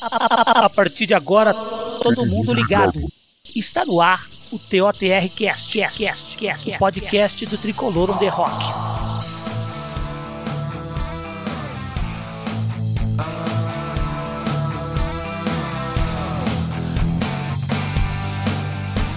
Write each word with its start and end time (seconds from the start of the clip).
A 0.00 0.70
partir 0.70 1.06
de 1.06 1.14
agora, 1.14 1.52
todo 1.52 2.24
mundo 2.24 2.52
ligado. 2.52 3.00
Está 3.54 3.84
no 3.84 4.00
ar 4.00 4.28
o 4.52 4.58
TOTR 4.58 5.28
Cast, 5.34 5.76
Cast, 5.76 5.98
Cast, 5.98 6.38
Cast, 6.38 6.70
o 6.70 6.78
podcast 6.78 7.46
do 7.46 7.58
Tricolor 7.58 8.10
on 8.12 8.18
the 8.18 8.28
Rock. 8.28 8.64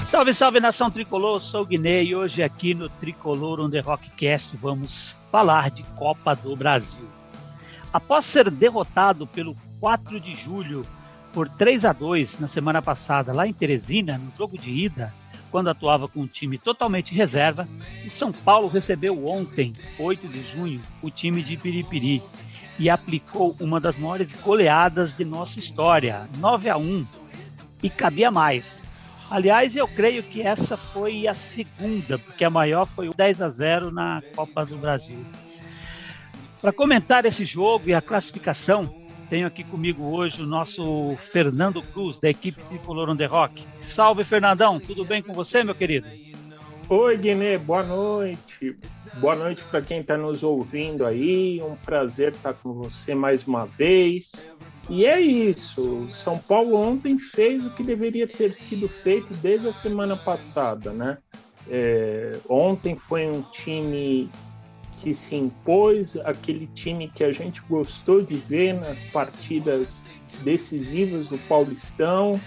Salve, 0.04 0.34
salve 0.34 0.59
nação 0.59 0.89
tricolor, 0.89 1.39
sou 1.39 1.61
o 1.61 1.66
Guiné 1.66 2.04
e 2.04 2.16
hoje 2.16 2.41
aqui 2.41 2.73
no 2.73 2.89
Tricolor 2.89 3.61
on 3.61 3.70
the 3.70 3.79
Rockcast 3.79 4.57
vamos 4.57 5.16
falar 5.32 5.70
de 5.70 5.84
Copa 5.95 6.36
do 6.36 6.55
Brasil. 6.55 7.07
Após 7.93 8.25
ser 8.25 8.50
derrotado 8.50 9.27
pelo 9.27 9.55
4 9.82 10.20
de 10.20 10.36
julho 10.36 10.86
por 11.34 11.50
3 11.50 11.86
a 11.86 11.91
2 11.91 12.38
na 12.38 12.48
semana 12.48 12.84
passada 12.84 13.34
lá 13.34 13.48
em 13.48 13.53
Teresina, 13.53 14.20
no 14.20 14.31
jogo 14.38 14.55
de 14.55 14.70
ida, 14.70 15.12
quando 15.49 15.72
atuava 15.72 16.08
com 16.08 16.22
um 16.22 16.27
time 16.27 16.58
totalmente 16.58 17.16
reserva, 17.16 17.67
o 18.05 18.12
São 18.12 18.31
Paulo 18.31 18.67
recebeu 18.67 19.27
ontem, 19.27 19.73
8 19.98 20.27
de 20.27 20.44
junho, 20.44 20.80
o 21.02 21.09
time 21.09 21.41
de 21.41 21.58
Piripiri 21.58 22.22
e 22.77 22.89
aplicou 22.91 23.55
uma 23.59 23.80
das 23.80 23.98
maiores 23.98 24.34
goleadas 24.34 25.17
de 25.17 25.25
nossa 25.25 25.58
história, 25.58 26.30
9 26.38 26.70
a 26.70 26.77
1 26.77 27.05
e 27.81 27.89
cabia 27.89 28.30
mais. 28.30 28.86
Aliás, 29.31 29.75
eu 29.75 29.88
creio 29.88 30.22
que 30.22 30.44
essa 30.44 30.77
foi 30.77 31.27
a 31.27 31.34
segunda, 31.34 32.20
porque 32.20 32.44
a 32.44 32.50
maior 32.52 32.86
foi 32.86 33.09
o 33.09 33.13
10 33.16 33.41
a 33.41 33.50
0 33.50 33.91
na 33.91 34.22
Copa 34.36 34.63
do 34.63 34.77
Brasil. 34.77 35.25
Para 36.61 36.72
comentar 36.72 37.25
esse 37.25 37.44
jogo 37.45 37.89
e 37.89 37.94
a 37.94 38.02
classificação, 38.02 39.00
tenho 39.31 39.48
aqui 39.48 39.63
comigo 39.63 40.13
hoje 40.13 40.41
o 40.41 40.45
nosso 40.45 41.16
Fernando 41.16 41.81
Cruz, 41.81 42.20
da 42.20 42.30
equipe 42.30 42.62
Tricolor 42.63 43.09
on 43.09 43.16
the 43.16 43.26
Rock. 43.26 43.66
Salve, 43.89 44.26
Fernandão, 44.26 44.78
tudo 44.78 45.05
bem 45.05 45.23
com 45.23 45.31
você, 45.31 45.64
meu 45.64 45.73
querido? 45.73 46.05
Oi, 46.89 47.16
Guiné, 47.16 47.58
boa 47.58 47.81
noite. 47.81 48.75
Boa 49.22 49.33
noite 49.33 49.64
para 49.64 49.81
quem 49.81 50.02
está 50.02 50.17
nos 50.17 50.44
ouvindo 50.44 51.05
aí. 51.05 51.61
Um 51.61 51.78
prazer 51.78 52.33
estar 52.33 52.55
com 52.55 52.73
você 52.73 53.16
mais 53.16 53.47
uma 53.47 53.66
vez. 53.66 54.52
E 54.89 55.05
é 55.05 55.22
isso. 55.22 56.08
São 56.09 56.38
Paulo 56.38 56.75
ontem 56.75 57.17
fez 57.17 57.66
o 57.66 57.70
que 57.70 57.83
deveria 57.83 58.27
ter 58.27 58.53
sido 58.53 58.89
feito 58.89 59.33
desde 59.36 59.70
a 59.70 59.72
semana 59.72 60.17
passada, 60.17 60.92
né? 60.92 61.17
É, 61.70 62.38
ontem 62.50 62.98
foi 62.98 63.27
um 63.27 63.42
time 63.44 64.30
que 65.02 65.13
se 65.16 65.35
impôs, 65.35 66.16
aquele 66.23 66.67
time 66.75 67.09
que 67.09 67.23
a 67.23 67.33
gente 67.33 67.59
gostou 67.67 68.21
de 68.21 68.35
ver 68.35 68.73
nas 68.73 69.03
partidas 69.03 70.03
decisivas 70.43 71.27
do 71.27 71.39
Paulistão. 71.47 72.39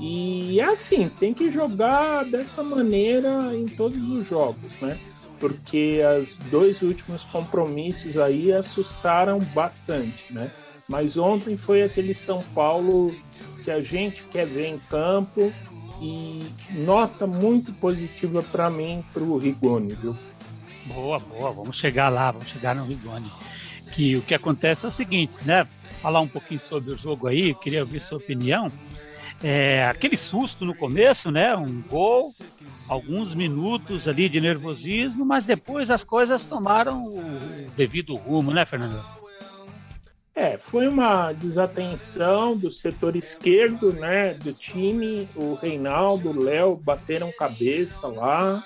E 0.00 0.58
assim, 0.60 1.10
tem 1.20 1.34
que 1.34 1.50
jogar 1.50 2.24
dessa 2.24 2.62
maneira 2.62 3.54
em 3.54 3.66
todos 3.66 4.00
os 4.08 4.26
jogos, 4.26 4.80
né? 4.80 4.98
Porque 5.38 6.00
os 6.20 6.36
dois 6.50 6.82
últimos 6.82 7.24
compromissos 7.26 8.16
aí 8.16 8.52
assustaram 8.52 9.40
bastante, 9.40 10.32
né? 10.32 10.50
Mas 10.88 11.18
ontem 11.18 11.56
foi 11.56 11.82
aquele 11.82 12.14
São 12.14 12.42
Paulo 12.54 13.14
que 13.62 13.70
a 13.70 13.80
gente 13.80 14.22
quer 14.24 14.46
ver 14.46 14.68
em 14.68 14.78
campo 14.78 15.52
e 16.00 16.46
nota 16.70 17.26
muito 17.26 17.72
positiva 17.74 18.42
para 18.42 18.70
mim 18.70 19.04
para 19.12 19.22
o 19.22 19.36
Rigoni, 19.36 19.94
viu? 19.94 20.16
Boa, 20.88 21.18
boa, 21.18 21.52
vamos 21.52 21.76
chegar 21.76 22.08
lá, 22.08 22.30
vamos 22.30 22.48
chegar 22.48 22.74
no 22.74 22.84
Rigoni. 22.84 23.30
Que 23.92 24.16
o 24.16 24.22
que 24.22 24.34
acontece 24.34 24.84
é 24.84 24.88
o 24.88 24.90
seguinte, 24.90 25.36
né? 25.44 25.66
Falar 26.00 26.20
um 26.20 26.28
pouquinho 26.28 26.60
sobre 26.60 26.92
o 26.92 26.96
jogo 26.96 27.26
aí, 27.26 27.54
queria 27.54 27.80
ouvir 27.80 28.00
sua 28.00 28.18
opinião. 28.18 28.72
É, 29.42 29.84
aquele 29.86 30.16
susto 30.16 30.64
no 30.64 30.74
começo, 30.74 31.30
né? 31.30 31.54
Um 31.54 31.82
gol, 31.82 32.32
alguns 32.88 33.34
minutos 33.34 34.08
ali 34.08 34.28
de 34.28 34.40
nervosismo, 34.40 35.24
mas 35.24 35.44
depois 35.44 35.90
as 35.90 36.02
coisas 36.02 36.44
tomaram 36.44 37.02
o 37.02 37.70
devido 37.76 38.16
rumo, 38.16 38.50
né, 38.50 38.64
Fernando? 38.64 39.04
É, 40.34 40.56
foi 40.56 40.86
uma 40.86 41.32
desatenção 41.32 42.56
do 42.56 42.70
setor 42.70 43.16
esquerdo, 43.16 43.92
né, 43.92 44.34
do 44.34 44.52
time. 44.52 45.28
O 45.36 45.54
Reinaldo, 45.54 46.30
o 46.30 46.44
Léo 46.44 46.76
bateram 46.76 47.32
cabeça 47.32 48.06
lá 48.06 48.64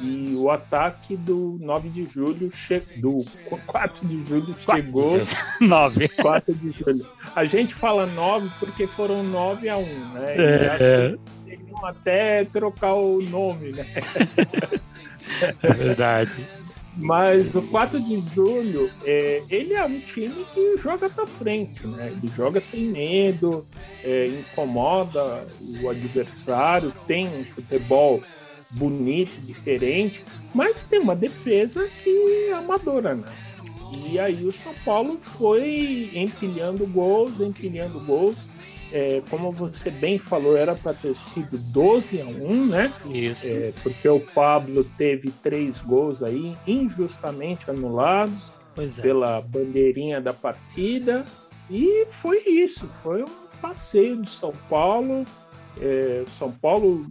e 0.00 0.34
o 0.34 0.50
ataque 0.50 1.16
do 1.16 1.56
9 1.60 1.88
de 1.88 2.04
julho, 2.04 2.50
che... 2.50 2.78
do 2.96 3.20
4 3.66 4.06
de 4.06 4.24
julho 4.24 4.54
chegou. 4.58 5.18
9. 5.60 6.08
4 6.08 6.54
de 6.54 6.72
julho. 6.72 7.08
A 7.34 7.44
gente 7.44 7.74
fala 7.74 8.06
9 8.06 8.50
porque 8.58 8.86
foram 8.88 9.22
9 9.22 9.68
a 9.68 9.76
1, 9.76 10.12
né? 10.12 10.34
É. 10.36 11.14
Teriam 11.44 11.86
até 11.86 12.44
trocar 12.44 12.94
o 12.94 13.22
nome, 13.22 13.72
né? 13.72 13.86
É 15.62 15.72
verdade. 15.72 16.46
Mas 16.96 17.54
o 17.54 17.62
4 17.62 18.00
de 18.00 18.20
julho, 18.20 18.90
é, 19.04 19.42
ele 19.50 19.74
é 19.74 19.84
um 19.84 19.98
time 19.98 20.46
que 20.54 20.78
joga 20.78 21.10
para 21.10 21.26
frente, 21.26 21.84
né? 21.86 22.12
Ele 22.12 22.32
joga 22.32 22.60
sem 22.60 22.92
medo, 22.92 23.66
é, 24.02 24.28
incomoda 24.28 25.44
o 25.82 25.90
adversário, 25.90 26.92
tem 27.06 27.26
um 27.26 27.44
futebol 27.44 28.22
bonito, 28.72 29.32
diferente, 29.40 30.22
mas 30.54 30.82
tem 30.82 31.00
uma 31.00 31.16
defesa 31.16 31.88
que 32.02 32.48
é 32.48 32.52
amadora, 32.52 33.14
né? 33.14 33.24
E 33.96 34.18
aí 34.18 34.44
o 34.44 34.52
São 34.52 34.74
Paulo 34.84 35.18
foi 35.20 36.10
empilhando 36.14 36.86
gols, 36.86 37.40
empilhando 37.40 38.00
gols. 38.00 38.48
É, 38.92 39.22
como 39.28 39.50
você 39.50 39.90
bem 39.90 40.18
falou, 40.18 40.56
era 40.56 40.74
para 40.74 40.94
ter 40.94 41.16
sido 41.16 41.58
12 41.72 42.20
a 42.20 42.26
1, 42.26 42.66
né? 42.66 42.92
Isso. 43.06 43.48
É, 43.48 43.72
porque 43.82 44.08
o 44.08 44.20
Pablo 44.20 44.84
teve 44.96 45.30
três 45.42 45.80
gols 45.80 46.22
aí 46.22 46.56
injustamente 46.66 47.68
anulados 47.70 48.52
é. 48.76 49.02
pela 49.02 49.40
bandeirinha 49.40 50.20
da 50.20 50.32
partida. 50.32 51.24
E 51.70 52.06
foi 52.08 52.42
isso, 52.46 52.88
foi 53.02 53.22
um 53.22 53.30
passeio 53.60 54.20
de 54.22 54.30
São 54.30 54.52
Paulo. 54.68 55.24
É, 55.80 56.24
São 56.38 56.52
Paulo 56.52 57.06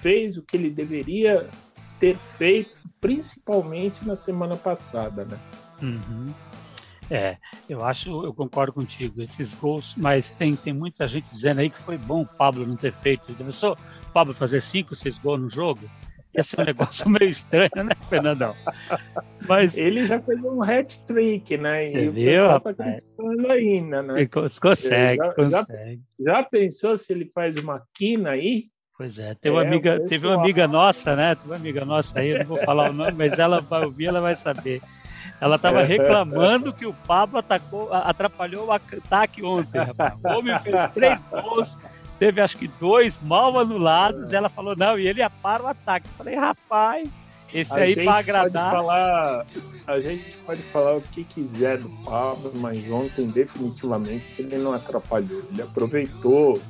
fez 0.00 0.36
o 0.36 0.42
que 0.42 0.56
ele 0.56 0.70
deveria 0.70 1.48
ter 1.98 2.16
feito, 2.18 2.76
principalmente 3.00 4.06
na 4.06 4.16
semana 4.16 4.56
passada, 4.56 5.24
né? 5.24 5.38
Uhum. 5.82 6.32
É, 7.10 7.36
eu 7.68 7.84
acho, 7.84 8.24
eu 8.24 8.32
concordo 8.32 8.72
contigo, 8.72 9.20
esses 9.20 9.52
gols, 9.54 9.94
mas 9.96 10.30
tem, 10.30 10.54
tem 10.54 10.72
muita 10.72 11.08
gente 11.08 11.26
dizendo 11.32 11.60
aí 11.60 11.68
que 11.68 11.78
foi 11.78 11.98
bom 11.98 12.22
o 12.22 12.26
Pablo 12.38 12.64
não 12.66 12.76
ter 12.76 12.92
feito. 12.92 13.34
Começou 13.36 13.72
o 13.72 14.12
Pablo 14.12 14.32
fazer 14.32 14.60
cinco, 14.62 14.94
seis 14.94 15.18
gols 15.18 15.40
no 15.40 15.50
jogo? 15.50 15.80
Ia 16.34 16.44
ser 16.44 16.60
um 16.60 16.64
negócio 16.64 17.10
meio 17.10 17.28
estranho, 17.30 17.70
né, 17.74 17.90
Fernandão? 18.08 18.54
Mas 19.48 19.76
Ele 19.76 20.06
já 20.06 20.20
fez 20.20 20.40
um 20.40 20.62
hat-trick, 20.62 21.56
né? 21.56 21.90
Você 21.90 22.04
E 22.04 22.08
o 22.08 22.12
viu, 22.12 22.32
pessoal 22.32 22.60
tá 22.60 22.74
criticando 22.74 23.50
ainda, 23.50 24.02
né? 24.02 24.28
consegue, 24.60 25.16
Já- 25.16 25.26
já- 25.26 25.34
consegue. 25.34 26.02
Já 26.20 26.42
pensou 26.44 26.96
se 26.96 27.12
ele 27.12 27.26
faz 27.34 27.56
uma 27.56 27.82
quina 27.92 28.30
aí? 28.30 28.70
Pois 29.00 29.18
é, 29.18 29.34
tem 29.34 29.50
uma 29.50 29.64
É, 29.64 29.66
amiga, 29.66 29.98
teve 30.06 30.26
uma 30.26 30.34
amiga 30.36 30.68
nossa, 30.68 31.16
né? 31.16 31.34
Teve 31.34 31.48
uma 31.48 31.56
amiga 31.56 31.86
nossa 31.86 32.18
aí, 32.20 32.32
eu 32.32 32.40
não 32.40 32.44
vou 32.44 32.58
falar 32.58 32.90
o 32.90 32.92
nome, 32.92 33.12
mas 33.12 33.38
ela 33.38 33.58
vai 33.58 33.82
ouvir, 33.82 34.08
ela 34.08 34.20
vai 34.20 34.34
saber. 34.34 34.82
Ela 35.40 35.56
estava 35.56 35.82
reclamando 35.82 36.70
que 36.70 36.84
o 36.84 36.92
Pablo 36.92 37.38
atacou, 37.38 37.90
atrapalhou 37.90 38.66
o 38.66 38.72
ataque 38.72 39.42
ontem, 39.42 39.78
rapaz. 39.78 40.12
O 40.22 40.28
homem 40.28 40.58
fez 40.58 40.86
três 40.88 41.18
gols, 41.30 41.78
teve 42.18 42.42
acho 42.42 42.58
que 42.58 42.68
dois 42.78 43.18
mal 43.22 43.58
anulados, 43.58 44.34
ela 44.34 44.50
falou, 44.50 44.76
não, 44.76 44.98
e 44.98 45.08
ele 45.08 45.26
para 45.42 45.62
o 45.62 45.66
ataque. 45.66 46.06
Eu 46.06 46.14
falei, 46.18 46.36
rapaz, 46.36 47.08
esse 47.54 47.72
A 47.72 47.76
aí 47.76 47.94
para 47.94 48.04
pode 48.04 48.18
agradar. 48.18 48.70
falar, 48.70 49.46
a 49.86 49.96
gente 49.98 50.36
pode 50.44 50.60
falar 50.64 50.96
o 50.98 51.00
que 51.00 51.24
quiser 51.24 51.78
do 51.78 51.88
Pablo, 52.04 52.50
mas 52.56 52.86
ontem 52.90 53.26
definitivamente 53.28 54.42
ele 54.42 54.58
não 54.58 54.74
atrapalhou. 54.74 55.42
Ele 55.50 55.62
aproveitou 55.62 56.60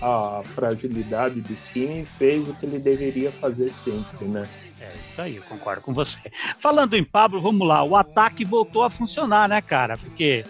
a 0.00 0.42
fragilidade 0.54 1.40
do 1.40 1.56
time 1.72 2.02
e 2.02 2.04
fez 2.04 2.48
o 2.48 2.54
que 2.54 2.66
ele 2.66 2.78
deveria 2.78 3.30
fazer 3.32 3.70
sempre, 3.70 4.26
né? 4.26 4.48
É 4.80 4.94
isso 5.08 5.20
aí, 5.20 5.36
eu 5.36 5.42
concordo 5.42 5.82
com 5.82 5.92
você. 5.92 6.18
Falando 6.58 6.94
em 6.94 7.04
Pablo, 7.04 7.40
vamos 7.40 7.66
lá. 7.68 7.82
O 7.82 7.94
ataque 7.94 8.44
voltou 8.44 8.82
a 8.82 8.90
funcionar, 8.90 9.48
né, 9.48 9.60
cara? 9.60 9.98
Porque 9.98 10.44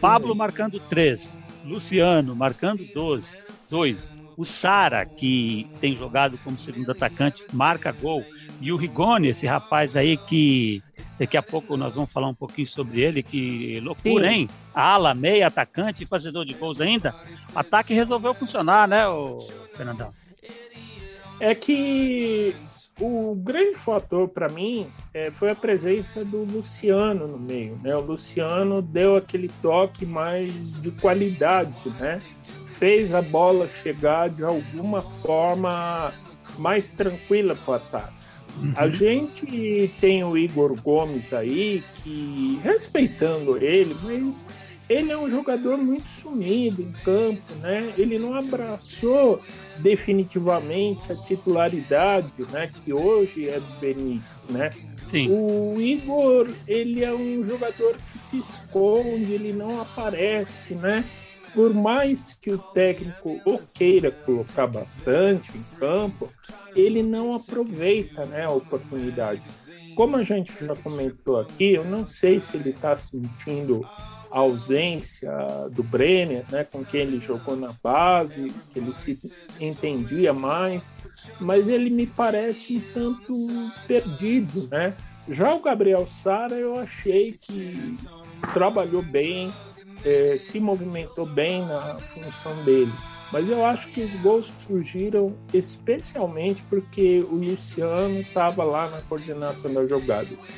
Pablo 0.00 0.34
marcando 0.34 0.80
3, 0.80 1.42
Luciano 1.64 2.34
marcando 2.34 2.84
12, 2.94 3.38
2. 3.70 4.08
O 4.36 4.44
Sara, 4.44 5.04
que 5.04 5.68
tem 5.80 5.96
jogado 5.96 6.36
como 6.38 6.58
segundo 6.58 6.90
atacante, 6.90 7.44
marca 7.52 7.92
gol. 7.92 8.24
E 8.60 8.72
o 8.72 8.76
Rigoni, 8.76 9.28
esse 9.28 9.46
rapaz 9.46 9.96
aí 9.96 10.16
que 10.16 10.82
daqui 11.18 11.36
a 11.36 11.42
pouco 11.42 11.76
nós 11.76 11.94
vamos 11.94 12.12
falar 12.12 12.28
um 12.28 12.34
pouquinho 12.34 12.66
sobre 12.66 13.00
ele, 13.00 13.22
que 13.22 13.80
loucura, 13.80 14.28
Sim. 14.28 14.34
hein? 14.34 14.48
Ala, 14.74 15.14
meia, 15.14 15.46
atacante, 15.46 16.06
fazedor 16.06 16.44
de 16.44 16.54
gols 16.54 16.80
ainda. 16.80 17.14
Ataque 17.54 17.94
resolveu 17.94 18.34
funcionar, 18.34 18.88
né, 18.88 19.06
ô 19.08 19.38
Fernandão? 19.76 20.12
É 21.40 21.54
que 21.54 22.54
o 23.00 23.34
grande 23.34 23.76
fator 23.76 24.28
para 24.28 24.48
mim 24.48 24.86
é, 25.12 25.30
foi 25.30 25.50
a 25.50 25.54
presença 25.54 26.24
do 26.24 26.44
Luciano 26.44 27.26
no 27.26 27.38
meio, 27.38 27.78
né? 27.82 27.94
O 27.96 28.00
Luciano 28.00 28.80
deu 28.80 29.16
aquele 29.16 29.50
toque 29.60 30.06
mais 30.06 30.80
de 30.80 30.92
qualidade, 30.92 31.90
né? 31.98 32.18
fez 32.74 33.14
a 33.14 33.22
bola 33.22 33.68
chegar 33.68 34.28
de 34.28 34.44
alguma 34.44 35.00
forma 35.00 36.12
mais 36.58 36.90
tranquila 36.90 37.54
para 37.54 37.72
o 37.72 37.74
ataque. 37.74 38.23
Uhum. 38.56 38.72
A 38.76 38.88
gente 38.88 39.92
tem 40.00 40.22
o 40.24 40.36
Igor 40.36 40.74
Gomes 40.80 41.32
aí, 41.32 41.82
que 42.02 42.58
respeitando 42.62 43.56
ele, 43.56 43.96
mas 44.02 44.46
ele 44.88 45.10
é 45.10 45.16
um 45.16 45.30
jogador 45.30 45.78
muito 45.78 46.08
sumido 46.08 46.82
em 46.82 46.92
campo, 47.04 47.54
né? 47.60 47.92
Ele 47.96 48.18
não 48.18 48.34
abraçou 48.34 49.40
definitivamente 49.78 51.10
a 51.10 51.16
titularidade, 51.16 52.30
né? 52.52 52.68
Que 52.84 52.92
hoje 52.92 53.48
é 53.48 53.58
do 53.58 53.80
Benítez, 53.80 54.48
né? 54.50 54.70
Sim. 55.06 55.28
O 55.30 55.80
Igor, 55.80 56.48
ele 56.66 57.02
é 57.02 57.12
um 57.12 57.42
jogador 57.44 57.96
que 58.12 58.18
se 58.18 58.38
esconde, 58.38 59.32
ele 59.32 59.52
não 59.52 59.80
aparece, 59.80 60.74
né? 60.74 61.04
Por 61.54 61.72
mais 61.72 62.34
que 62.34 62.50
o 62.50 62.58
técnico 62.58 63.40
o 63.44 63.58
queira 63.58 64.10
colocar 64.10 64.66
bastante 64.66 65.56
em 65.56 65.62
campo, 65.78 66.28
ele 66.74 67.02
não 67.02 67.36
aproveita 67.36 68.26
né, 68.26 68.44
a 68.44 68.50
oportunidade. 68.50 69.42
Como 69.94 70.16
a 70.16 70.22
gente 70.22 70.52
já 70.64 70.74
comentou 70.74 71.40
aqui, 71.40 71.74
eu 71.74 71.84
não 71.84 72.04
sei 72.04 72.40
se 72.40 72.56
ele 72.56 72.70
está 72.70 72.96
sentindo 72.96 73.86
a 74.34 74.40
ausência 74.40 75.30
do 75.70 75.84
Brenner, 75.84 76.44
né, 76.50 76.64
com 76.64 76.84
quem 76.84 77.02
ele 77.02 77.20
jogou 77.20 77.54
na 77.54 77.72
base, 77.80 78.52
que 78.72 78.80
ele 78.80 78.92
se 78.92 79.14
entendia 79.60 80.32
mais, 80.32 80.96
mas 81.40 81.68
ele 81.68 81.88
me 81.88 82.04
parece 82.04 82.76
um 82.76 82.80
tanto 82.92 83.32
perdido, 83.86 84.66
né? 84.68 84.92
Já 85.28 85.54
o 85.54 85.60
Gabriel 85.60 86.06
Sara 86.08 86.56
eu 86.56 86.76
achei 86.76 87.38
que 87.40 87.94
trabalhou 88.52 89.02
bem, 89.02 89.52
é, 90.04 90.36
se 90.38 90.60
movimentou 90.60 91.26
bem 91.26 91.64
na 91.66 91.96
função 91.98 92.64
dele. 92.64 92.92
Mas 93.32 93.48
eu 93.48 93.64
acho 93.64 93.88
que 93.88 94.02
os 94.02 94.14
gols 94.16 94.52
surgiram 94.58 95.34
especialmente 95.52 96.62
porque 96.70 97.20
o 97.28 97.34
Luciano 97.34 98.20
estava 98.20 98.62
lá 98.62 98.88
na 98.88 99.00
coordenação 99.02 99.74
das 99.74 99.90
jogadas. 99.90 100.54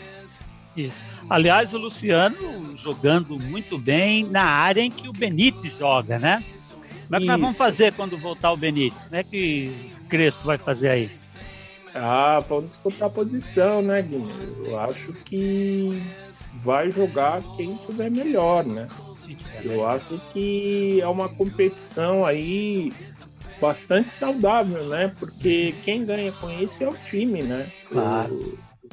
Isso. 0.77 1.07
Aliás, 1.31 1.73
o 1.73 1.79
Luciano 1.79 2.77
jogando 2.77 3.39
muito 3.39 3.79
bem 3.79 4.25
na 4.25 4.45
área 4.45 4.83
em 4.83 4.91
que 4.91 5.09
o 5.09 5.13
Benítez 5.13 5.75
joga, 5.79 6.19
né? 6.19 6.45
Como 7.05 7.17
é 7.17 7.19
que 7.19 7.25
Isso. 7.25 7.33
nós 7.33 7.41
vamos 7.41 7.57
fazer 7.57 7.95
quando 7.95 8.19
voltar 8.19 8.53
o 8.53 8.57
Benítez? 8.57 9.05
Como 9.05 9.17
é 9.17 9.25
que 9.25 9.91
o 10.03 10.09
Crespo 10.09 10.45
vai 10.45 10.59
fazer 10.59 10.89
aí? 10.89 11.11
Ah, 11.95 12.45
vamos 12.47 12.67
disputar 12.67 13.09
a 13.09 13.11
posição, 13.11 13.81
né, 13.81 14.03
Guilherme? 14.03 14.67
Eu 14.67 14.79
acho 14.79 15.15
que 15.25 16.03
vai 16.63 16.91
jogar 16.91 17.43
quem 17.57 17.77
tiver 17.77 18.11
melhor, 18.11 18.65
né? 18.65 18.87
Eu 19.63 19.87
acho 19.87 20.19
que 20.31 21.01
é 21.01 21.07
uma 21.07 21.29
competição 21.29 22.25
aí 22.25 22.93
bastante 23.61 24.13
saudável, 24.13 24.85
né? 24.89 25.13
Porque 25.19 25.75
quem 25.85 26.05
ganha 26.05 26.33
com 26.33 26.51
isso 26.51 26.83
é 26.83 26.89
o 26.89 26.95
time, 26.95 27.43
né? 27.43 27.67
Claro. 27.89 28.35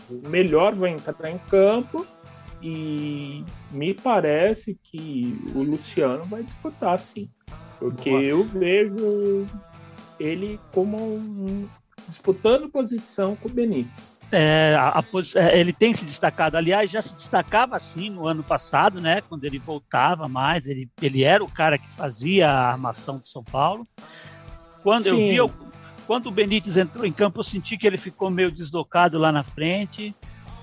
O, 0.09 0.29
melhor 0.29 0.75
vai 0.75 0.91
entrar 0.91 1.29
em 1.29 1.37
campo 1.49 2.05
e 2.61 3.43
me 3.71 3.93
parece 3.93 4.77
que 4.83 5.35
o 5.53 5.61
Luciano 5.61 6.23
vai 6.25 6.43
disputar, 6.43 6.97
sim. 6.97 7.29
Porque 7.79 8.09
Boa. 8.09 8.21
eu 8.21 8.43
vejo 8.45 9.45
ele 10.19 10.59
como 10.71 10.97
um, 10.97 11.67
disputando 12.07 12.69
posição 12.69 13.35
com 13.35 13.47
o 13.47 13.51
Benítez. 13.51 14.15
É, 14.31 14.75
a, 14.79 14.99
a, 14.99 15.03
é, 15.35 15.59
ele 15.59 15.71
tem 15.71 15.93
se 15.93 16.05
destacado, 16.05 16.57
aliás, 16.57 16.89
já 16.89 17.01
se 17.01 17.13
destacava 17.13 17.75
assim 17.75 18.09
no 18.09 18.27
ano 18.27 18.43
passado, 18.43 18.99
né? 18.99 19.21
Quando 19.21 19.43
ele 19.43 19.59
voltava 19.59 20.27
mais, 20.27 20.65
ele, 20.65 20.89
ele 21.01 21.23
era 21.23 21.43
o 21.43 21.51
cara 21.51 21.77
que 21.77 21.87
fazia 21.93 22.49
a 22.49 22.71
armação 22.71 23.19
do 23.19 23.27
São 23.27 23.43
Paulo. 23.43 23.83
Quando 24.81 25.03
Sim. 25.03 25.09
eu 25.09 25.17
vi, 25.17 25.35
eu, 25.35 25.51
quando 26.07 26.27
o 26.27 26.31
Benítez 26.31 26.77
entrou 26.77 27.05
em 27.05 27.11
campo, 27.11 27.39
eu 27.39 27.43
senti 27.43 27.77
que 27.77 27.85
ele 27.85 27.97
ficou 27.97 28.31
meio 28.31 28.51
deslocado 28.51 29.19
lá 29.19 29.31
na 29.31 29.43
frente, 29.43 30.15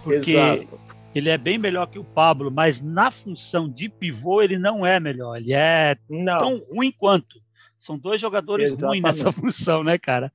porque 0.02 0.32
Exato. 0.32 0.80
ele 1.14 1.28
é 1.28 1.38
bem 1.38 1.56
melhor 1.56 1.86
que 1.86 1.98
o 1.98 2.04
Pablo, 2.04 2.50
mas 2.50 2.80
na 2.80 3.10
função 3.10 3.68
de 3.68 3.88
pivô 3.88 4.42
ele 4.42 4.58
não 4.58 4.84
é 4.84 4.98
melhor, 4.98 5.36
ele 5.36 5.52
é 5.52 5.96
não. 6.08 6.38
tão 6.38 6.60
ruim 6.72 6.92
quanto. 6.92 7.40
São 7.80 7.96
dois 7.96 8.20
jogadores 8.20 8.72
Exatamente. 8.72 9.02
ruins 9.02 9.18
nessa 9.18 9.32
função, 9.32 9.82
né, 9.82 9.96
cara? 9.96 10.30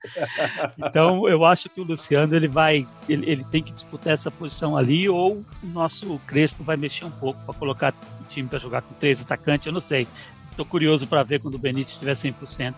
Então, 0.80 1.30
eu 1.30 1.46
acho 1.46 1.70
que 1.70 1.80
o 1.80 1.84
Luciano 1.84 2.36
ele 2.36 2.48
vai, 2.48 2.88
ele, 3.08 3.30
ele 3.30 3.44
tem 3.46 3.62
que 3.62 3.72
disputar 3.72 4.14
essa 4.14 4.32
posição 4.32 4.76
ali, 4.76 5.08
ou 5.08 5.46
o 5.64 5.68
nosso 5.68 6.20
Crespo 6.26 6.64
vai 6.64 6.76
mexer 6.76 7.06
um 7.06 7.12
pouco 7.12 7.40
para 7.46 7.54
colocar 7.54 7.94
o 8.20 8.24
time 8.28 8.50
para 8.50 8.58
jogar 8.58 8.82
com 8.82 8.96
três 8.96 9.22
atacantes. 9.22 9.68
Eu 9.68 9.74
não 9.74 9.80
sei. 9.80 10.08
Estou 10.50 10.66
curioso 10.66 11.06
para 11.06 11.22
ver 11.22 11.40
quando 11.40 11.54
o 11.54 11.60
Benítez 11.60 11.94
estiver 11.94 12.14
100%. 12.14 12.74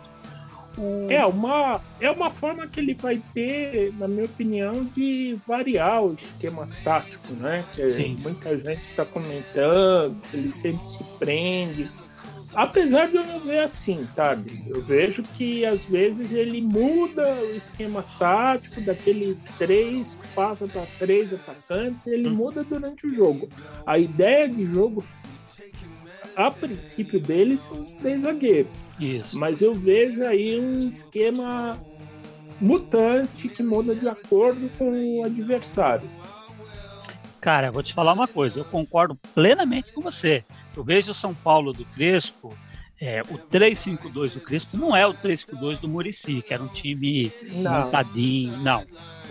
O... 0.78 1.08
É 1.10 1.26
uma, 1.26 1.82
é 2.02 2.12
uma 2.12 2.30
forma 2.30 2.68
que 2.68 2.82
ele 2.82 2.94
vai 2.94 3.22
ter, 3.34 3.94
na 3.98 4.08
minha 4.08 4.26
opinião, 4.26 4.84
de 4.84 5.38
variar 5.48 6.04
o 6.04 6.14
esquema 6.14 6.68
tático, 6.84 7.34
né? 7.36 7.64
Que 7.74 7.90
Sim. 7.90 8.16
muita 8.20 8.56
gente 8.58 8.82
está 8.90 9.06
comentando, 9.06 10.18
ele 10.34 10.52
sempre 10.52 10.86
se 10.86 11.02
prende 11.18 11.90
Apesar 12.54 13.08
de 13.08 13.18
eu 13.18 13.26
não 13.26 13.40
ver 13.40 13.60
assim, 13.60 14.08
sabe? 14.16 14.64
Eu 14.68 14.82
vejo 14.82 15.24
que 15.24 15.66
às 15.66 15.86
vezes 15.86 16.32
ele 16.32 16.62
muda 16.62 17.36
o 17.36 17.56
esquema 17.56 18.04
tático 18.18 18.82
daquele 18.82 19.38
três, 19.58 20.18
passa 20.34 20.68
para 20.68 20.86
três 20.98 21.34
atacantes, 21.34 22.08
ele 22.08 22.30
muda 22.30 22.64
durante 22.64 23.08
o 23.08 23.14
jogo. 23.14 23.50
A 23.86 23.98
ideia 24.00 24.48
de 24.48 24.66
jogo, 24.66 25.04
a 26.36 26.50
princípio 26.50 27.20
dele, 27.20 27.58
são 27.58 27.82
os 27.82 27.94
três 27.94 28.22
zagueiros. 28.22 28.86
Isso. 29.00 29.38
Mas 29.38 29.62
eu 29.62 29.74
vejo 29.74 30.24
aí 30.24 30.60
um 30.60 30.88
esquema 30.88 31.80
mutante 32.60 33.50
que 33.50 33.62
muda 33.62 33.94
de 33.94 34.08
acordo 34.08 34.70
com 34.78 35.20
o 35.20 35.24
adversário. 35.24 36.10
Cara, 37.40 37.72
vou 37.72 37.84
te 37.84 37.94
falar 37.94 38.14
uma 38.14 38.28
coisa, 38.28 38.60
eu 38.60 38.66
concordo 38.66 39.16
plenamente 39.34 39.94
com 39.94 40.02
você. 40.02 40.44
Eu 40.78 40.84
vejo 40.84 41.10
o 41.10 41.14
São 41.14 41.34
Paulo 41.34 41.74
do 41.74 41.84
Crespo, 41.86 42.56
é, 43.02 43.24
o 43.24 43.38
3-5-2 43.38 44.34
do 44.34 44.42
Crespo 44.42 44.78
não 44.78 44.96
é 44.96 45.08
o 45.08 45.14
3-5-2 45.16 45.80
do 45.80 45.90
Murici, 45.90 46.44
que 46.44 46.54
era 46.54 46.62
um 46.62 46.68
time 46.68 47.32
não. 47.52 47.86
montadinho, 47.86 48.58
não. 48.58 48.86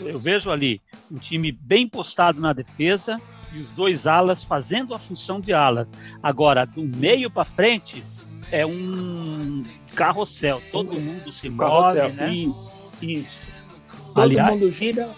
Eu 0.04 0.19
vejo 0.19 0.50
ali 0.50 0.81
um 1.10 1.19
time 1.19 1.52
bem 1.52 1.88
postado 1.88 2.40
na 2.40 2.52
defesa 2.52 3.20
e 3.52 3.60
os 3.60 3.70
dois 3.70 4.08
alas 4.08 4.43
fazendo 4.43 4.93
a 4.93 4.98
função 4.98 5.40
de 5.40 5.52
ala. 5.52 5.88
Agora, 6.20 6.64
do 6.64 6.84
meio 6.84 7.31
para 7.31 7.44
frente, 7.44 8.02
é 8.50 8.66
um 8.66 9.62
carrossel, 9.94 10.60
todo 10.72 10.99
mundo 11.00 11.32
se 11.32 11.49
carrossel, 11.49 12.08
move, 12.08 12.16
né? 12.16 12.35
Isso, 12.35 12.71
isso. 13.02 13.49
Todo 14.09 14.21
Aliás, 14.21 14.52
mundo 14.52 14.73
gira 14.73 15.09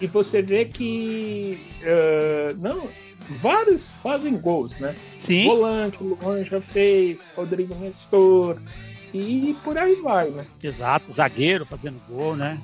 e 0.00 0.06
você 0.06 0.42
vê 0.42 0.64
que 0.64 1.58
uh, 1.82 2.56
não 2.58 2.88
vários 3.28 3.88
fazem 4.02 4.36
gols, 4.36 4.78
né? 4.78 4.94
Sim. 5.18 5.46
Volante, 5.46 5.98
o 6.02 6.08
Luan 6.08 6.44
já 6.44 6.60
fez, 6.60 7.32
Rodrigo 7.36 7.74
Nestor, 7.76 8.58
e 9.12 9.56
por 9.62 9.78
aí 9.78 9.94
vai, 9.96 10.30
né? 10.30 10.46
Exato, 10.62 11.12
zagueiro 11.12 11.64
fazendo 11.64 12.00
gol, 12.08 12.36
né? 12.36 12.60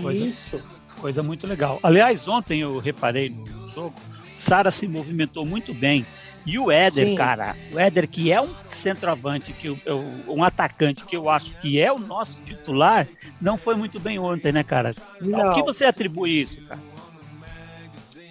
Coisa, 0.00 0.26
Isso. 0.26 0.62
Coisa 1.00 1.22
muito 1.22 1.46
legal. 1.46 1.80
Aliás, 1.82 2.28
ontem 2.28 2.60
eu 2.60 2.78
reparei 2.78 3.30
no 3.30 3.68
jogo, 3.70 3.94
Sara 4.36 4.70
se 4.70 4.86
movimentou 4.86 5.44
muito 5.44 5.74
bem. 5.74 6.06
E 6.46 6.58
o 6.58 6.70
Éder, 6.70 7.08
Sim. 7.08 7.14
cara, 7.14 7.54
o 7.72 7.78
Éder, 7.78 8.08
que 8.08 8.32
é 8.32 8.40
um 8.40 8.48
centroavante, 8.70 9.52
que 9.52 9.68
eu, 9.68 9.78
um 10.26 10.42
atacante 10.42 11.04
que 11.04 11.16
eu 11.16 11.28
acho 11.28 11.52
que 11.60 11.80
é 11.80 11.92
o 11.92 11.98
nosso 11.98 12.40
titular, 12.42 13.06
não 13.40 13.58
foi 13.58 13.74
muito 13.74 14.00
bem 14.00 14.18
ontem, 14.18 14.50
né, 14.50 14.64
cara? 14.64 14.90
Não. 15.20 15.48
Ao 15.48 15.54
que 15.54 15.62
você 15.62 15.84
atribui 15.84 16.40
isso, 16.40 16.60
cara? 16.62 16.80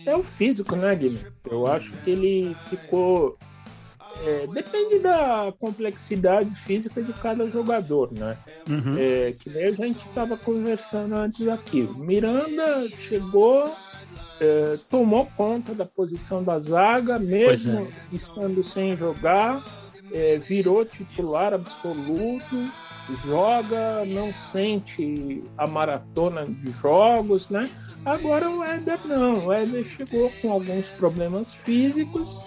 é 0.09 0.15
o 0.15 0.23
físico, 0.23 0.75
né, 0.75 0.95
Guilherme? 0.95 1.31
Eu 1.49 1.67
acho 1.67 1.95
que 1.97 2.09
ele 2.09 2.55
ficou. 2.69 3.37
É, 4.25 4.47
depende 4.47 4.99
da 4.99 5.53
complexidade 5.57 6.53
física 6.65 7.01
de 7.01 7.13
cada 7.13 7.49
jogador, 7.49 8.11
né? 8.11 8.37
Uhum. 8.67 8.97
É, 8.97 9.31
que 9.31 9.49
nem 9.49 9.65
a 9.65 9.71
gente 9.71 10.05
estava 10.05 10.35
conversando 10.35 11.15
antes 11.15 11.47
aqui. 11.47 11.83
Miranda 11.95 12.89
chegou, 12.97 13.73
é, 14.39 14.77
tomou 14.89 15.27
conta 15.37 15.73
da 15.73 15.85
posição 15.85 16.43
da 16.43 16.57
zaga, 16.59 17.19
mesmo 17.19 17.81
é. 17.81 18.15
estando 18.15 18.63
sem 18.63 18.95
jogar, 18.95 19.63
é, 20.11 20.37
virou 20.37 20.85
titular 20.85 21.53
absoluto 21.53 22.71
joga, 23.15 24.05
não 24.05 24.33
sente 24.33 25.43
a 25.57 25.67
maratona 25.67 26.45
de 26.45 26.71
jogos, 26.71 27.49
né? 27.49 27.69
Agora 28.05 28.49
o 28.49 28.63
Éder 28.63 28.99
não, 29.05 29.47
o 29.47 29.53
Éder 29.53 29.85
chegou 29.85 30.31
com 30.41 30.51
alguns 30.51 30.89
problemas 30.89 31.53
físicos 31.53 32.39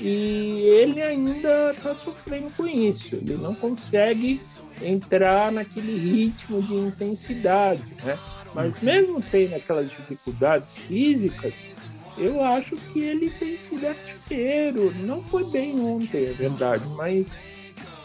e 0.00 0.60
ele 0.60 1.02
ainda 1.02 1.70
está 1.70 1.94
sofrendo 1.94 2.50
com 2.56 2.66
isso. 2.66 3.16
Ele 3.16 3.36
não 3.36 3.54
consegue 3.54 4.40
entrar 4.82 5.52
naquele 5.52 5.96
ritmo 5.98 6.62
de 6.62 6.74
intensidade, 6.74 7.84
né? 8.04 8.18
Mas 8.54 8.80
mesmo 8.80 9.22
tendo 9.22 9.54
aquelas 9.54 9.90
dificuldades 9.90 10.76
físicas, 10.76 11.68
eu 12.18 12.42
acho 12.42 12.74
que 12.92 13.00
ele 13.00 13.30
tem 13.30 13.56
sido 13.56 13.86
artilheiro. 13.86 14.92
Não 15.00 15.22
foi 15.22 15.44
bem 15.44 15.80
ontem, 15.80 16.26
é 16.26 16.32
verdade, 16.32 16.84
mas 16.96 17.30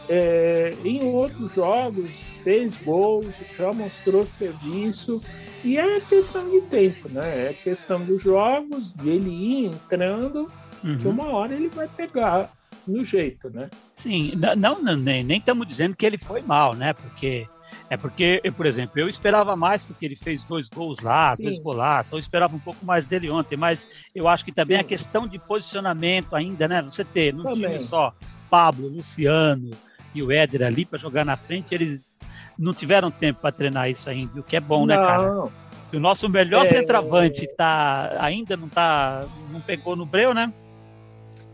é, 0.08 0.74
em 0.84 1.04
outros 1.04 1.54
jogos 1.54 2.24
fez 2.44 2.78
gols, 2.78 3.28
já 3.58 3.74
mostrou 3.74 4.26
serviço 4.28 5.22
e 5.64 5.78
é 5.78 6.00
questão 6.02 6.50
de 6.50 6.62
tempo, 6.62 7.10
né? 7.10 7.50
É 7.50 7.54
questão 7.54 8.04
dos 8.04 8.22
jogos, 8.22 8.94
de 8.94 9.10
ele 9.10 9.30
ir 9.30 9.66
entrando, 9.66 10.52
uhum. 10.84 10.98
que 10.98 11.08
uma 11.08 11.28
hora 11.28 11.56
ele 11.56 11.70
vai 11.70 11.88
pegar 11.88 12.54
no 12.88 13.04
jeito, 13.04 13.50
né? 13.50 13.70
Sim, 13.94 14.34
não, 14.56 14.80
não 14.82 14.96
nem 14.96 15.38
estamos 15.38 15.68
dizendo 15.68 15.96
que 15.96 16.06
ele 16.06 16.20
foi 16.20 16.42
mal, 16.42 16.76
né? 16.76 16.94
Porque 16.94 17.48
é 17.90 17.98
porque, 17.98 18.42
por 18.56 18.66
exemplo, 18.66 19.00
eu 19.00 19.08
esperava 19.08 19.56
mais 19.56 19.84
porque 19.84 20.06
ele 20.06 20.16
fez 20.16 20.44
dois 20.44 20.70
gols 20.70 21.00
lá, 21.00 21.36
Sim. 21.36 21.44
dois 21.44 21.60
golaços, 21.60 22.14
eu 22.14 22.20
esperava 22.20 22.56
um 22.56 22.60
pouco 22.60 22.86
mais 22.86 23.06
dele 23.06 23.30
ontem, 23.30 23.56
mas 23.56 23.88
eu 24.14 24.28
acho 24.28 24.44
que 24.44 24.52
também 24.52 24.78
Sim. 24.78 24.82
a 24.82 24.84
questão 24.84 25.28
de 25.28 25.38
posicionamento 25.38 26.36
ainda, 26.36 26.68
né? 26.68 26.82
Você 26.82 27.04
ter 27.04 27.34
no 27.34 27.44
também. 27.44 27.70
time 27.70 27.80
só 27.82 28.14
Pablo, 28.50 28.88
Luciano 28.88 29.72
e 30.14 30.24
o 30.24 30.32
Éder 30.32 30.64
ali 30.64 30.86
para 30.86 30.98
jogar 30.98 31.24
na 31.24 31.38
frente, 31.38 31.76
eles 31.76 32.14
não 32.58 32.74
tiveram 32.74 33.12
tempo 33.12 33.42
para 33.42 33.52
treinar 33.52 33.90
isso 33.90 34.10
ainda, 34.10 34.40
o 34.40 34.44
que 34.44 34.56
é 34.56 34.62
bom, 34.62 34.86
né, 34.86 34.96
não. 34.96 35.02
né, 35.02 35.08
cara? 35.08 35.66
o 35.94 36.00
nosso 36.00 36.28
melhor 36.28 36.66
é... 36.66 36.70
centroavante 36.70 37.48
tá, 37.56 38.18
ainda 38.20 38.58
não 38.58 38.68
tá, 38.68 39.26
não 39.52 39.62
pegou 39.62 39.96
no 39.96 40.06
breu, 40.06 40.34
né? 40.34 40.52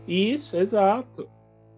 Isso, 0.06 0.56
exato. 0.56 1.28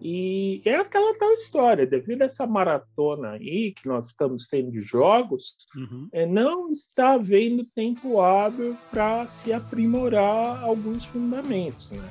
E 0.01 0.61
é 0.65 0.75
aquela 0.75 1.13
tal 1.17 1.33
história, 1.33 1.87
devido 1.87 2.21
a 2.21 2.25
essa 2.25 2.45
maratona 2.45 3.31
aí 3.31 3.71
que 3.71 3.87
nós 3.87 4.07
estamos 4.07 4.47
tendo 4.47 4.71
de 4.71 4.81
jogos, 4.81 5.55
uhum. 5.75 6.07
é, 6.11 6.25
não 6.25 6.69
está 6.69 7.13
havendo 7.13 7.63
tempo 7.63 8.19
hábil 8.19 8.77
para 8.91 9.25
se 9.25 9.53
aprimorar 9.53 10.63
alguns 10.63 11.05
fundamentos. 11.05 11.91
Né? 11.91 12.09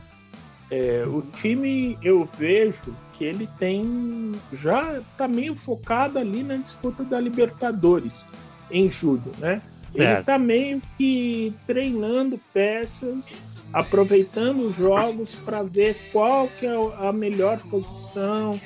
É, 0.70 1.04
o 1.06 1.22
time, 1.36 1.98
eu 2.02 2.24
vejo 2.24 2.96
que 3.12 3.24
ele 3.24 3.48
tem 3.58 4.32
já 4.52 4.98
está 4.98 5.28
meio 5.28 5.54
focado 5.54 6.18
ali 6.18 6.42
na 6.42 6.56
disputa 6.56 7.04
da 7.04 7.20
Libertadores 7.20 8.28
em 8.70 8.90
julho, 8.90 9.30
né? 9.38 9.62
Ele 9.94 10.20
está 10.20 10.38
meio 10.38 10.82
que 10.96 11.54
treinando 11.66 12.40
peças, 12.52 13.60
aproveitando 13.72 14.62
os 14.66 14.76
jogos 14.76 15.34
para 15.34 15.62
ver 15.62 15.96
qual 16.12 16.48
que 16.48 16.66
é 16.66 16.74
a 16.98 17.12
melhor 17.12 17.58
posição, 17.70 18.60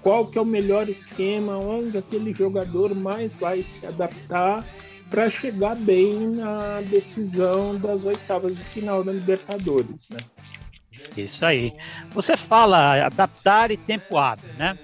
qual 0.00 0.26
que 0.26 0.38
é 0.38 0.40
o 0.40 0.46
melhor 0.46 0.88
esquema, 0.88 1.58
onde 1.58 1.98
aquele 1.98 2.32
jogador 2.32 2.94
mais 2.94 3.34
vai 3.34 3.62
se 3.62 3.86
adaptar 3.86 4.66
para 5.10 5.28
chegar 5.28 5.76
bem 5.76 6.30
na 6.30 6.80
decisão 6.80 7.76
das 7.76 8.02
oitavas 8.04 8.56
de 8.56 8.64
final 8.64 9.04
da 9.04 9.12
Libertadores, 9.12 10.08
né? 10.08 10.16
Isso 11.16 11.44
aí. 11.44 11.72
Você 12.12 12.36
fala 12.36 13.04
adaptar 13.04 13.70
e 13.70 13.76
tempo 13.76 14.16
hábil, 14.16 14.48
né? 14.56 14.78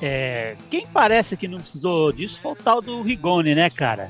É, 0.00 0.56
quem 0.70 0.86
parece 0.86 1.36
que 1.36 1.46
não 1.46 1.58
precisou 1.58 2.10
disso 2.10 2.40
foi 2.40 2.52
o 2.52 2.56
tal 2.56 2.80
do 2.80 3.02
Rigoni, 3.02 3.54
né, 3.54 3.68
cara? 3.68 4.08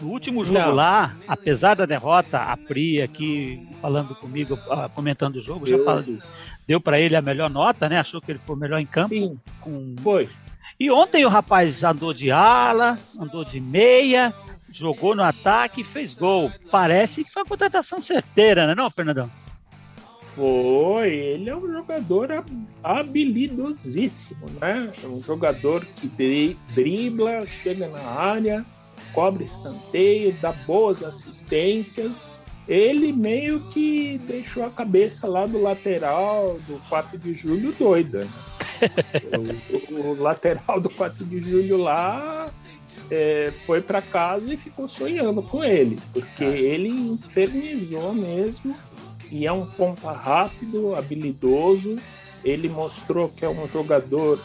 No 0.00 0.10
último 0.10 0.44
jogo 0.44 0.58
não. 0.60 0.74
lá, 0.74 1.16
apesar 1.26 1.74
da 1.74 1.84
derrota, 1.84 2.38
a 2.38 2.56
Pri 2.56 3.02
aqui 3.02 3.68
falando 3.80 4.14
comigo, 4.14 4.58
ah, 4.70 4.88
comentando 4.88 5.36
o 5.36 5.42
jogo, 5.42 5.66
já 5.66 5.82
falando, 5.82 6.22
deu 6.66 6.80
para 6.80 7.00
ele 7.00 7.16
a 7.16 7.22
melhor 7.22 7.50
nota, 7.50 7.88
né? 7.88 7.98
Achou 7.98 8.20
que 8.20 8.30
ele 8.30 8.40
foi 8.46 8.56
melhor 8.56 8.78
em 8.78 8.86
campo. 8.86 9.08
Sim, 9.08 9.38
com... 9.60 9.96
foi. 9.98 10.28
E 10.78 10.90
ontem 10.90 11.24
o 11.24 11.28
rapaz 11.28 11.82
andou 11.82 12.14
de 12.14 12.30
ala, 12.30 12.96
andou 13.20 13.44
de 13.44 13.60
meia, 13.60 14.32
jogou 14.70 15.14
no 15.14 15.24
ataque 15.24 15.80
e 15.80 15.84
fez 15.84 16.18
gol. 16.18 16.52
Parece 16.70 17.24
que 17.24 17.32
foi 17.32 17.42
uma 17.42 17.48
contratação 17.48 18.00
certeira, 18.00 18.66
né, 18.66 18.74
não, 18.76 18.88
Fernandão? 18.88 19.28
Foi, 20.22 21.12
ele 21.12 21.50
é 21.50 21.56
um 21.56 21.66
jogador 21.72 22.44
habilidosíssimo, 22.84 24.46
né? 24.60 24.92
É 25.02 25.06
um 25.08 25.20
jogador 25.20 25.84
que 25.84 26.56
dribla, 26.72 27.40
chega 27.48 27.88
na 27.88 27.98
área, 27.98 28.64
cobre 29.12 29.44
escanteio, 29.44 30.36
dá 30.40 30.52
boas 30.52 31.02
assistências. 31.02 32.26
Ele 32.66 33.12
meio 33.12 33.60
que 33.70 34.18
deixou 34.26 34.62
a 34.62 34.70
cabeça 34.70 35.26
lá 35.26 35.46
do 35.46 35.60
lateral 35.60 36.58
do 36.66 36.78
4 36.88 37.16
de 37.18 37.32
julho 37.32 37.72
doida. 37.72 38.24
Né? 38.24 38.30
o, 39.90 39.94
o, 39.94 40.22
lateral 40.22 40.80
do 40.80 40.90
4 40.90 41.24
de 41.24 41.40
julho 41.40 41.78
lá 41.78 42.50
é, 43.10 43.52
foi 43.66 43.80
para 43.80 44.02
casa 44.02 44.52
e 44.52 44.56
ficou 44.56 44.86
sonhando 44.86 45.42
com 45.42 45.64
ele, 45.64 45.98
porque 46.12 46.44
é. 46.44 46.58
ele 46.58 46.88
infernizou 46.88 48.12
mesmo 48.12 48.76
e 49.30 49.46
é 49.46 49.52
um 49.52 49.66
ponta 49.66 50.12
rápido, 50.12 50.94
habilidoso. 50.94 51.96
Ele 52.44 52.68
mostrou 52.68 53.28
que 53.28 53.44
é 53.44 53.48
um 53.48 53.68
jogador 53.68 54.40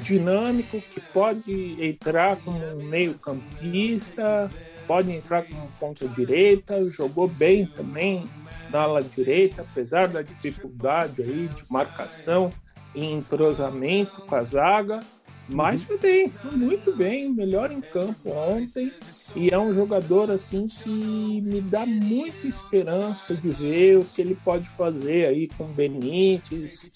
dinâmico, 0.00 0.80
que 0.80 1.00
pode 1.00 1.76
entrar 1.84 2.36
como 2.36 2.58
um 2.58 2.84
meio-campista, 2.84 4.50
pode 4.86 5.10
entrar 5.10 5.44
como 5.44 5.68
ponta 5.78 6.06
direita, 6.08 6.82
jogou 6.84 7.28
bem 7.28 7.66
também 7.66 8.28
na 8.70 8.80
ala 8.80 9.02
direita, 9.02 9.62
apesar 9.62 10.08
da 10.08 10.22
dificuldade 10.22 11.22
aí 11.22 11.48
de 11.48 11.62
marcação 11.70 12.52
e 12.94 13.04
entrosamento 13.04 14.22
com 14.22 14.34
a 14.34 14.44
zaga. 14.44 15.00
Mas 15.48 15.82
foi 15.82 15.98
bem, 15.98 16.32
muito 16.52 16.96
bem, 16.96 17.28
melhor 17.28 17.70
em 17.70 17.80
campo 17.80 18.30
ontem. 18.30 18.92
E 19.34 19.50
é 19.50 19.58
um 19.58 19.74
jogador 19.74 20.30
assim 20.30 20.66
que 20.66 20.88
me 20.88 21.60
dá 21.60 21.84
muita 21.84 22.46
esperança 22.46 23.34
de 23.34 23.50
ver 23.50 23.98
o 23.98 24.04
que 24.04 24.22
ele 24.22 24.38
pode 24.44 24.68
fazer 24.70 25.26
aí 25.26 25.48
com 25.48 25.66
Benítez 25.66 26.90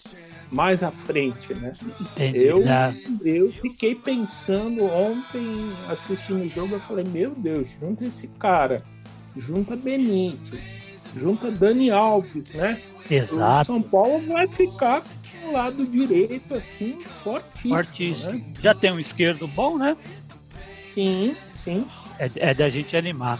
mais 0.52 0.82
à 0.82 0.90
frente, 0.90 1.52
né? 1.54 1.72
Entendi, 2.00 2.46
eu, 2.46 2.62
eu 3.24 3.52
fiquei 3.52 3.94
pensando 3.94 4.84
ontem 4.84 5.72
assistindo 5.88 6.44
o 6.44 6.48
jogo, 6.48 6.74
eu 6.74 6.80
falei, 6.80 7.04
meu 7.04 7.30
Deus, 7.34 7.76
junta 7.80 8.04
esse 8.04 8.28
cara, 8.38 8.82
junta 9.36 9.76
Benítez, 9.76 10.78
junta 11.16 11.50
Dani 11.50 11.90
Alves, 11.90 12.52
né? 12.52 12.80
Exato. 13.10 13.62
O 13.62 13.64
São 13.64 13.82
Paulo 13.82 14.20
vai 14.26 14.48
ficar 14.48 15.02
com 15.02 15.48
o 15.48 15.52
lado 15.52 15.86
direito 15.86 16.54
assim, 16.54 16.98
fortíssimo. 17.00 17.76
Fortíssimo. 17.76 18.32
Né? 18.32 18.44
Já 18.60 18.74
tem 18.74 18.92
um 18.92 18.98
esquerdo 18.98 19.46
bom, 19.46 19.78
né? 19.78 19.96
Sim, 20.92 21.36
sim. 21.54 21.86
É, 22.18 22.50
é 22.50 22.54
da 22.54 22.68
gente 22.68 22.96
animar. 22.96 23.38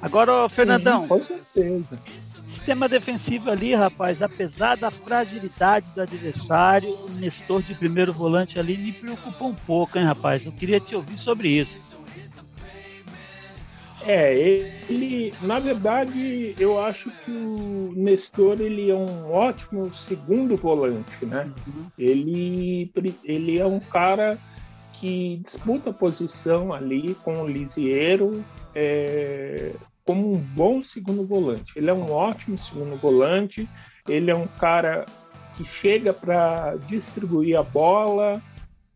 Agora, 0.00 0.48
Fernandão. 0.48 1.02
Sim, 1.02 1.08
com 1.08 1.22
certeza. 1.22 1.98
Sistema 2.46 2.88
defensivo 2.88 3.50
ali, 3.50 3.74
rapaz, 3.74 4.22
apesar 4.22 4.76
da 4.76 4.90
fragilidade 4.90 5.90
do 5.92 6.00
adversário, 6.00 6.94
o 6.94 7.10
Nestor 7.18 7.62
de 7.62 7.74
primeiro 7.74 8.12
volante 8.12 8.58
ali 8.58 8.76
me 8.76 8.92
preocupa 8.92 9.44
um 9.44 9.54
pouco, 9.54 9.98
hein, 9.98 10.04
rapaz? 10.04 10.46
Eu 10.46 10.52
queria 10.52 10.78
te 10.78 10.94
ouvir 10.94 11.16
sobre 11.16 11.48
isso. 11.48 11.98
É, 14.06 14.32
ele, 14.88 15.34
na 15.42 15.58
verdade, 15.58 16.54
eu 16.58 16.80
acho 16.80 17.10
que 17.24 17.30
o 17.30 17.92
Nestor 17.96 18.60
ele 18.60 18.90
é 18.90 18.94
um 18.94 19.30
ótimo 19.30 19.92
segundo 19.92 20.56
volante, 20.56 21.26
né? 21.26 21.50
Uhum. 21.66 21.86
Ele, 21.98 22.90
ele 23.24 23.58
é 23.58 23.66
um 23.66 23.80
cara 23.80 24.38
que 24.92 25.40
disputa 25.44 25.90
a 25.90 25.92
posição 25.92 26.72
ali 26.72 27.14
com 27.22 27.42
o 27.42 27.48
Lisieiro 27.48 28.44
é, 28.74 29.72
como 30.08 30.32
um 30.32 30.38
bom 30.38 30.80
segundo 30.80 31.22
volante. 31.22 31.74
Ele 31.76 31.90
é 31.90 31.92
um 31.92 32.10
ótimo 32.10 32.56
segundo 32.56 32.96
volante, 32.96 33.68
ele 34.08 34.30
é 34.30 34.34
um 34.34 34.46
cara 34.46 35.04
que 35.54 35.62
chega 35.66 36.14
para 36.14 36.76
distribuir 36.86 37.58
a 37.58 37.62
bola, 37.62 38.40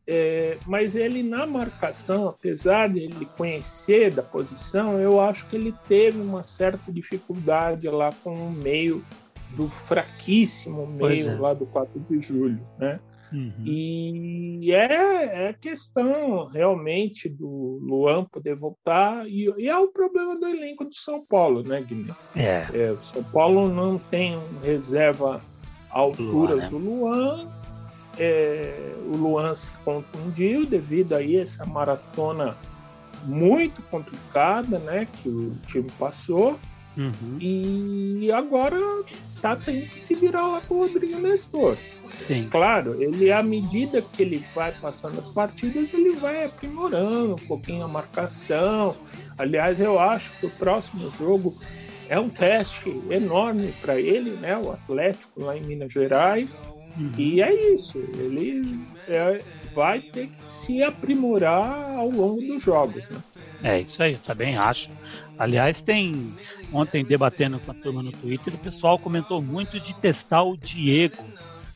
é, 0.06 0.56
mas 0.66 0.96
ele 0.96 1.22
na 1.22 1.46
marcação, 1.46 2.28
apesar 2.28 2.88
de 2.88 3.00
ele 3.00 3.26
conhecer 3.36 4.10
da 4.10 4.22
posição, 4.22 4.98
eu 4.98 5.20
acho 5.20 5.46
que 5.48 5.56
ele 5.56 5.74
teve 5.86 6.18
uma 6.18 6.42
certa 6.42 6.90
dificuldade 6.90 7.86
lá 7.88 8.10
com 8.24 8.46
o 8.46 8.50
meio 8.50 9.04
do 9.50 9.68
fraquíssimo 9.68 10.86
meio 10.86 11.28
é. 11.28 11.34
lá 11.34 11.52
do 11.52 11.66
4 11.66 12.00
de 12.08 12.20
julho, 12.20 12.66
né? 12.78 12.98
Uhum. 13.32 13.64
E 13.64 14.72
é, 14.72 15.48
é 15.48 15.52
questão 15.52 16.46
realmente 16.46 17.28
do 17.28 17.80
Luan 17.82 18.24
poder 18.24 18.54
voltar, 18.54 19.26
e, 19.26 19.52
e, 19.56 19.68
é 19.68 19.76
o 19.76 19.88
problema 19.88 20.36
do 20.38 20.46
elenco 20.46 20.84
do 20.84 20.94
São 20.94 21.24
Paulo, 21.24 21.62
né, 21.62 21.80
Guilherme? 21.80 22.14
É. 22.36 22.66
é. 22.72 22.92
o 22.92 23.02
São 23.02 23.22
Paulo 23.24 23.68
não 23.68 23.98
tem 23.98 24.38
reserva 24.62 25.40
à 25.90 25.98
altura 25.98 26.54
Luan, 26.54 26.56
né? 26.56 26.68
do 26.68 26.78
Luan, 26.78 27.48
é, 28.18 28.94
o 29.06 29.16
Luan 29.16 29.54
se 29.54 29.72
contundiu 29.84 30.66
devido 30.66 31.14
aí 31.14 31.38
a 31.38 31.42
essa 31.42 31.64
maratona 31.64 32.56
muito 33.24 33.80
complicada, 33.82 34.78
né, 34.78 35.06
que 35.06 35.28
o 35.28 35.56
time 35.66 35.90
passou. 35.98 36.58
Uhum. 36.96 37.38
E 37.40 38.30
agora 38.32 38.78
está 39.24 39.56
tendo 39.56 39.86
que 39.86 40.00
se 40.00 40.14
virar 40.14 40.46
lá 40.46 40.60
com 40.60 40.74
o 40.74 40.80
Rodrigo 40.82 41.18
Nestor. 41.18 41.76
Sim. 42.18 42.48
Claro, 42.50 43.02
ele 43.02 43.32
à 43.32 43.42
medida 43.42 44.02
que 44.02 44.22
ele 44.22 44.44
vai 44.54 44.72
passando 44.72 45.18
as 45.18 45.28
partidas, 45.28 45.92
ele 45.94 46.14
vai 46.16 46.44
aprimorando 46.44 47.34
um 47.34 47.46
pouquinho 47.46 47.84
a 47.84 47.88
marcação. 47.88 48.96
Aliás, 49.38 49.80
eu 49.80 49.98
acho 49.98 50.30
que 50.38 50.46
o 50.46 50.50
próximo 50.50 51.10
jogo 51.18 51.54
é 52.08 52.18
um 52.18 52.28
teste 52.28 53.00
enorme 53.10 53.72
para 53.80 53.98
ele, 53.98 54.32
né? 54.32 54.56
O 54.56 54.70
Atlético 54.70 55.40
lá 55.40 55.56
em 55.56 55.62
Minas 55.62 55.92
Gerais. 55.92 56.66
Uhum. 56.96 57.10
E 57.16 57.40
é 57.40 57.72
isso. 57.72 57.96
Ele 57.96 58.78
é, 59.08 59.40
vai 59.74 60.00
ter 60.00 60.28
que 60.28 60.44
se 60.44 60.82
aprimorar 60.82 61.96
ao 61.96 62.10
longo 62.10 62.40
dos 62.42 62.62
jogos, 62.62 63.08
né? 63.08 63.18
É, 63.62 63.80
isso 63.80 64.02
aí, 64.02 64.12
eu 64.12 64.18
também 64.18 64.56
acho. 64.56 64.90
Aliás, 65.38 65.80
tem 65.80 66.34
ontem 66.72 67.04
debatendo 67.04 67.58
com 67.60 67.70
a 67.70 67.74
turma 67.74 68.02
no 68.02 68.12
Twitter, 68.12 68.54
o 68.54 68.58
pessoal 68.58 68.98
comentou 68.98 69.40
muito 69.40 69.78
de 69.80 69.94
testar 69.94 70.42
o 70.42 70.56
Diego 70.56 71.24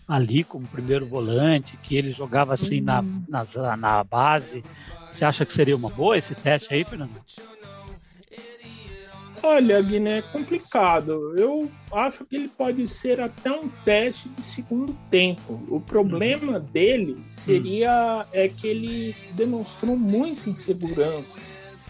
ali 0.06 0.44
como 0.44 0.66
primeiro 0.66 1.06
volante, 1.06 1.76
que 1.82 1.96
ele 1.96 2.12
jogava 2.12 2.54
assim 2.54 2.80
na, 2.80 3.00
hum. 3.00 3.22
na, 3.28 3.76
na 3.76 4.04
base. 4.04 4.62
Você 5.10 5.24
acha 5.24 5.44
que 5.44 5.52
seria 5.52 5.76
uma 5.76 5.90
boa 5.90 6.16
esse 6.16 6.34
teste 6.34 6.72
aí, 6.72 6.84
Fernando? 6.84 7.12
Olha, 9.48 9.80
Guiné, 9.80 10.18
é 10.18 10.22
complicado. 10.22 11.38
Eu 11.38 11.70
acho 11.92 12.24
que 12.24 12.34
ele 12.34 12.48
pode 12.48 12.84
ser 12.88 13.20
até 13.20 13.48
um 13.52 13.68
teste 13.84 14.28
de 14.30 14.42
segundo 14.42 14.92
tempo. 15.08 15.62
O 15.68 15.80
problema 15.80 16.58
uhum. 16.58 16.64
dele 16.64 17.16
seria 17.28 18.24
uhum. 18.24 18.24
é 18.32 18.48
que 18.48 18.66
ele 18.66 19.14
demonstrou 19.34 19.96
muita 19.96 20.50
insegurança 20.50 21.38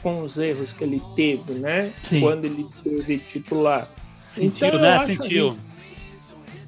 com 0.03 0.21
os 0.21 0.37
erros 0.37 0.75
que 0.75 0.85
ele 0.85 1.03
teve, 1.17 1.55
né? 1.55 1.95
Sim. 2.03 2.21
Quando 2.21 2.45
ele 2.45 2.67
teve 2.85 3.19
titular. 3.19 3.91
Sentiu, 4.31 4.69
então, 4.69 4.81
né? 4.81 4.99
Sentiu. 5.01 5.57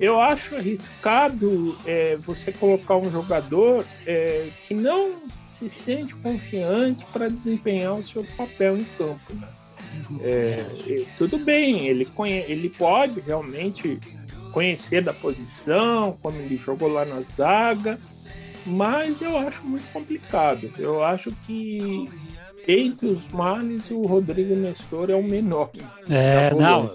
Eu 0.01 0.19
acho 0.19 0.57
arriscado 0.57 1.77
é, 1.85 2.17
você 2.17 2.51
colocar 2.51 2.97
um 2.97 3.11
jogador 3.11 3.85
é, 4.07 4.49
que 4.67 4.73
não 4.73 5.17
se 5.47 5.69
sente 5.69 6.15
confiante 6.15 7.05
para 7.13 7.29
desempenhar 7.29 7.95
o 7.95 8.03
seu 8.03 8.25
papel 8.37 8.79
em 8.79 8.85
campo, 8.97 9.35
né? 9.35 9.49
É, 10.21 10.67
tudo 11.17 11.39
bem, 11.39 11.87
ele, 11.87 12.05
conhe... 12.05 12.45
ele 12.49 12.69
pode 12.69 13.21
realmente 13.21 13.99
conhecer 14.53 15.03
da 15.03 15.13
posição, 15.13 16.17
como 16.23 16.39
ele 16.39 16.57
jogou 16.57 16.89
lá 16.89 17.05
na 17.05 17.21
zaga, 17.21 17.99
mas 18.65 19.21
eu 19.21 19.37
acho 19.37 19.65
muito 19.65 19.91
complicado. 19.93 20.71
Eu 20.79 21.05
acho 21.05 21.33
que 21.47 22.09
entre 22.67 23.07
os 23.07 23.27
males 23.29 23.91
o 23.91 24.03
Rodrigo 24.03 24.55
Nestor 24.55 25.11
é 25.11 25.15
o 25.15 25.23
menor. 25.23 25.71
É, 26.09 26.53
não, 26.55 26.91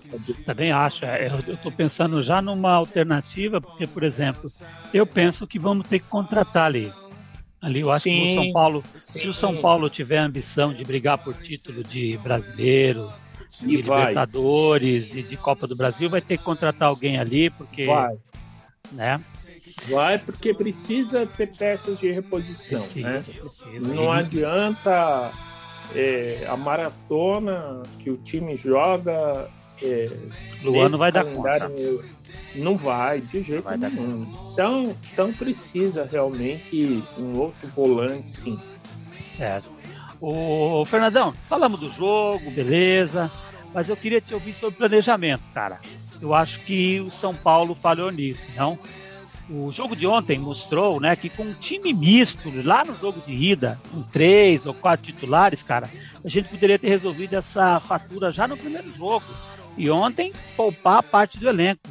também 0.46 0.72
acho. 0.72 1.04
É, 1.04 1.32
eu 1.48 1.54
estou 1.56 1.72
pensando 1.72 2.22
já 2.22 2.42
numa 2.42 2.74
alternativa, 2.74 3.60
porque, 3.60 3.88
por 3.88 4.04
exemplo, 4.04 4.50
eu 4.94 5.06
penso 5.06 5.48
que 5.48 5.58
vamos 5.58 5.88
ter 5.88 6.00
que 6.00 6.08
contratar 6.08 6.66
ali 6.66 6.92
Ali 7.64 7.80
eu 7.80 7.92
acho 7.92 8.04
sim, 8.04 8.12
que 8.12 8.32
o 8.32 8.36
São 8.36 8.52
Paulo, 8.52 8.84
sim. 9.00 9.20
se 9.20 9.28
o 9.30 9.34
São 9.34 9.56
Paulo 9.56 9.90
tiver 9.90 10.18
a 10.18 10.26
ambição 10.26 10.74
de 10.74 10.84
brigar 10.84 11.18
por 11.18 11.34
título 11.36 11.82
de 11.82 12.18
brasileiro, 12.18 13.10
de 13.58 13.78
Libertadores 13.78 15.16
e 15.16 15.24
de 15.24 15.38
Copa 15.38 15.66
do 15.66 15.74
Brasil, 15.74 16.10
vai 16.10 16.20
ter 16.20 16.38
que 16.38 16.44
contratar 16.44 16.90
alguém 16.90 17.18
ali, 17.18 17.50
porque. 17.50 17.86
Vai. 17.86 18.18
Né? 18.92 19.24
Vai, 19.90 20.20
porque 20.20 20.54
precisa 20.54 21.26
ter 21.26 21.56
peças 21.58 21.98
de 21.98 22.12
reposição. 22.12 22.80
Precisa, 22.80 23.10
né? 23.10 23.22
precisa. 23.22 23.94
Não 23.94 24.12
adianta 24.12 25.32
é, 25.96 26.46
a 26.48 26.58
maratona 26.58 27.82
que 28.00 28.10
o 28.10 28.18
time 28.18 28.58
joga 28.58 29.50
é, 29.84 30.12
Luan 30.64 30.90
não 30.90 30.98
vai 30.98 31.12
dar 31.12 31.26
conta. 31.26 31.72
Não 32.56 32.78
vai, 32.78 33.20
de 33.20 33.44
jeito 33.44 33.64
vai 33.64 33.78
nenhum. 33.78 34.28
Então, 34.54 34.96
então 35.12 35.34
precisa 35.34 36.06
realmente 36.06 37.04
um 37.18 37.38
outro 37.38 37.68
volante, 37.70 38.32
sim. 38.32 38.60
Certo. 39.38 39.70
O 40.22 40.86
Fernandão, 40.86 41.34
falamos 41.50 41.80
do 41.80 41.92
jogo, 41.92 42.50
beleza. 42.52 43.30
Mas 43.74 43.90
eu 43.90 43.98
queria 43.98 44.22
te 44.22 44.34
ouvir 44.34 44.54
sobre 44.54 44.78
planejamento, 44.78 45.44
cara. 45.54 45.80
Eu 46.22 46.34
acho 46.34 46.60
que 46.60 47.02
o 47.02 47.10
São 47.10 47.34
Paulo 47.34 47.76
falhou 47.76 48.12
nisso, 48.12 48.46
não? 48.56 48.78
O 49.50 49.72
jogo 49.72 49.96
de 49.96 50.08
ontem 50.08 50.40
mostrou, 50.40 51.02
né, 51.02 51.16
que 51.16 51.28
com 51.28 51.44
um 51.44 51.54
time 51.54 51.92
misto, 51.92 52.50
lá 52.64 52.86
no 52.86 52.96
jogo 52.96 53.22
de 53.26 53.34
ida, 53.34 53.78
com 53.92 54.02
três 54.02 54.66
ou 54.66 54.74
quatro 54.74 55.08
titulares, 55.08 55.62
cara, 55.62 55.90
a 56.24 56.30
gente 56.30 56.48
poderia 56.48 56.80
ter 56.80 56.88
resolvido 56.88 57.34
essa 57.34 57.80
fatura 57.82 58.32
já 58.32 58.48
no 58.48 58.56
primeiro 58.56 58.94
jogo 58.94 59.26
e 59.78 59.90
ontem 59.90 60.34
poupar 60.56 61.04
parte 61.04 61.40
do 61.40 61.48
elenco. 61.48 61.82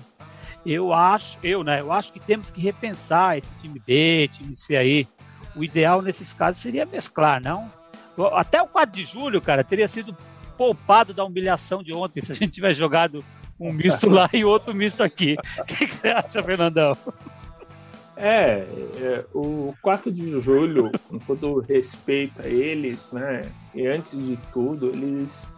Eu 0.64 0.92
acho, 0.92 1.38
eu, 1.42 1.64
né? 1.64 1.80
Eu 1.80 1.92
acho 1.92 2.12
que 2.12 2.20
temos 2.20 2.50
que 2.50 2.60
repensar 2.60 3.36
esse 3.36 3.52
time 3.54 3.82
B, 3.84 4.28
time 4.32 4.54
C 4.54 4.76
aí. 4.76 5.08
O 5.56 5.64
ideal 5.64 6.00
nesses 6.00 6.32
casos 6.32 6.62
seria 6.62 6.86
mesclar, 6.86 7.42
não? 7.42 7.70
Até 8.32 8.62
o 8.62 8.66
4 8.66 8.94
de 8.94 9.04
julho, 9.04 9.40
cara, 9.40 9.64
teria 9.64 9.88
sido 9.88 10.16
poupado 10.56 11.12
da 11.12 11.24
humilhação 11.24 11.82
de 11.82 11.94
ontem 11.94 12.22
se 12.22 12.32
a 12.32 12.34
gente 12.34 12.52
tivesse 12.52 12.78
jogado 12.78 13.24
um 13.58 13.72
misto 13.72 14.08
lá 14.08 14.28
e 14.32 14.44
outro 14.44 14.74
misto 14.74 15.02
aqui. 15.02 15.36
O 15.58 15.64
que, 15.64 15.86
que 15.86 15.94
você 15.94 16.08
acha, 16.08 16.42
Fernandão? 16.42 16.96
É, 18.16 18.66
é, 19.00 19.24
o 19.34 19.74
4 19.82 20.12
de 20.12 20.38
julho, 20.40 20.92
com 21.08 21.18
todo 21.34 21.60
respeito 21.60 22.40
a 22.40 22.46
eles, 22.46 23.10
né? 23.10 23.50
E 23.74 23.86
antes 23.86 24.12
de 24.12 24.38
tudo, 24.52 24.90
eles 24.90 25.50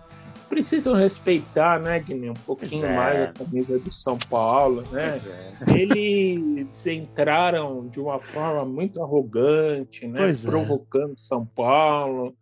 precisam 0.54 0.94
respeitar, 0.94 1.80
né, 1.80 1.98
Guilherme, 1.98 2.30
um 2.30 2.34
pouquinho 2.34 2.86
é. 2.86 2.94
mais 2.94 3.22
a 3.22 3.32
camisa 3.32 3.76
do 3.76 3.92
São 3.92 4.16
Paulo, 4.30 4.84
né? 4.92 5.20
É. 5.26 5.76
Eles 5.76 6.86
entraram 6.86 7.88
de 7.88 7.98
uma 7.98 8.20
forma 8.20 8.64
muito 8.64 9.02
arrogante, 9.02 10.06
né, 10.06 10.20
pois 10.20 10.44
é. 10.44 10.48
provocando 10.48 11.18
São 11.18 11.44
Paulo. 11.44 12.36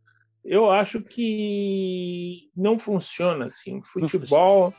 Eu 0.44 0.70
acho 0.70 1.01
que 1.01 2.51
não 2.55 2.79
funciona 2.79 3.46
assim. 3.46 3.79
O 3.79 3.83
futebol 3.83 4.75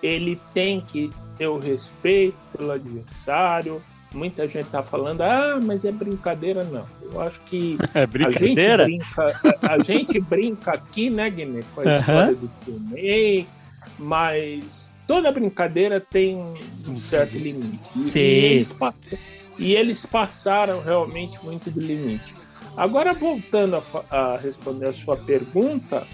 ele 0.00 0.40
tem 0.54 0.80
que 0.80 1.10
ter 1.36 1.48
o 1.48 1.58
respeito 1.58 2.36
pelo 2.56 2.70
adversário, 2.70 3.82
muita 4.12 4.46
gente 4.46 4.66
está 4.66 4.82
falando, 4.82 5.22
ah, 5.22 5.58
mas 5.62 5.84
é 5.84 5.92
brincadeira, 5.92 6.64
não. 6.64 6.86
Eu 7.02 7.20
acho 7.20 7.40
que 7.42 7.78
é 7.94 8.06
brincadeira? 8.06 8.84
A, 8.84 8.88
gente 8.88 9.04
brinca, 9.14 9.58
a, 9.62 9.72
a 9.72 9.82
gente 9.82 10.20
brinca 10.20 10.72
aqui, 10.72 11.10
né, 11.10 11.30
Guilherme, 11.30 11.64
com 11.74 11.80
a 11.80 11.84
uhum. 11.84 11.98
história 11.98 12.34
do 12.34 12.50
filme, 12.64 13.46
mas 13.98 14.90
toda 15.06 15.32
brincadeira 15.32 16.00
tem 16.00 16.36
um 16.36 16.96
certo 16.96 17.36
limite. 17.36 17.90
Sim. 18.04 18.18
E, 18.18 18.22
eles 18.22 18.72
passam, 18.72 19.18
e 19.58 19.74
eles 19.74 20.06
passaram 20.06 20.82
realmente 20.82 21.42
muito 21.42 21.70
do 21.70 21.80
limite. 21.80 22.34
Agora, 22.76 23.12
voltando 23.12 23.76
a, 23.76 24.34
a 24.34 24.36
responder 24.36 24.88
a 24.88 24.92
sua 24.92 25.16
pergunta, 25.16 26.06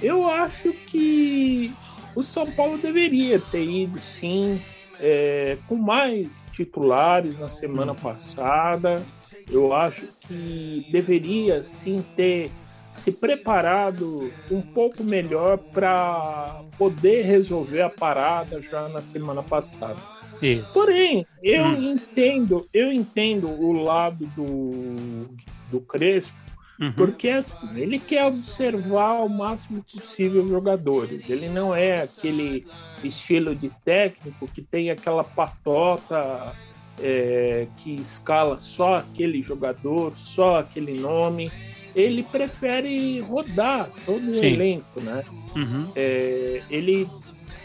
eu 0.00 0.28
acho 0.28 0.72
que 0.72 1.72
o 2.14 2.22
São 2.22 2.50
Paulo 2.52 2.78
deveria 2.78 3.40
ter 3.40 3.64
ido, 3.64 4.00
sim, 4.00 4.60
é, 5.00 5.56
com 5.68 5.76
mais 5.76 6.46
titulares 6.52 7.38
na 7.38 7.48
semana 7.48 7.94
passada. 7.94 9.02
Eu 9.50 9.72
acho 9.72 10.06
que 10.26 10.86
deveria 10.90 11.62
sim 11.64 12.04
ter 12.16 12.50
se 12.90 13.12
preparado 13.12 14.32
um 14.50 14.62
pouco 14.62 15.02
melhor 15.02 15.58
para 15.58 16.62
poder 16.78 17.22
resolver 17.22 17.82
a 17.82 17.90
parada 17.90 18.60
já 18.60 18.88
na 18.88 19.02
semana 19.02 19.42
passada. 19.42 20.00
Isso. 20.40 20.72
Porém, 20.72 21.26
eu 21.42 21.64
hum. 21.64 21.92
entendo, 21.92 22.68
eu 22.72 22.92
entendo 22.92 23.48
o 23.48 23.72
lado 23.72 24.26
do, 24.36 25.26
do 25.70 25.80
Crespo, 25.80 26.34
uhum. 26.80 26.92
porque 26.92 27.28
assim, 27.28 27.66
ele 27.76 27.98
quer 27.98 28.24
observar 28.26 29.20
o 29.24 29.28
máximo 29.28 29.82
possível 29.82 30.42
os 30.42 30.50
jogadores. 30.50 31.28
Ele 31.28 31.48
não 31.48 31.74
é 31.74 32.02
aquele 32.02 32.64
estilo 33.02 33.54
de 33.54 33.70
técnico 33.84 34.48
que 34.48 34.62
tem 34.62 34.90
aquela 34.90 35.24
patota 35.24 36.54
é, 37.00 37.66
que 37.78 37.94
escala 37.94 38.58
só 38.58 38.96
aquele 38.96 39.42
jogador, 39.42 40.12
só 40.16 40.58
aquele 40.60 40.98
nome. 40.98 41.50
Ele 41.94 42.22
prefere 42.24 43.20
rodar 43.20 43.88
todo 44.04 44.20
o 44.20 44.44
elenco, 44.44 45.00
né? 45.00 45.24
Uhum. 45.54 45.86
É, 45.94 46.62
ele 46.68 47.08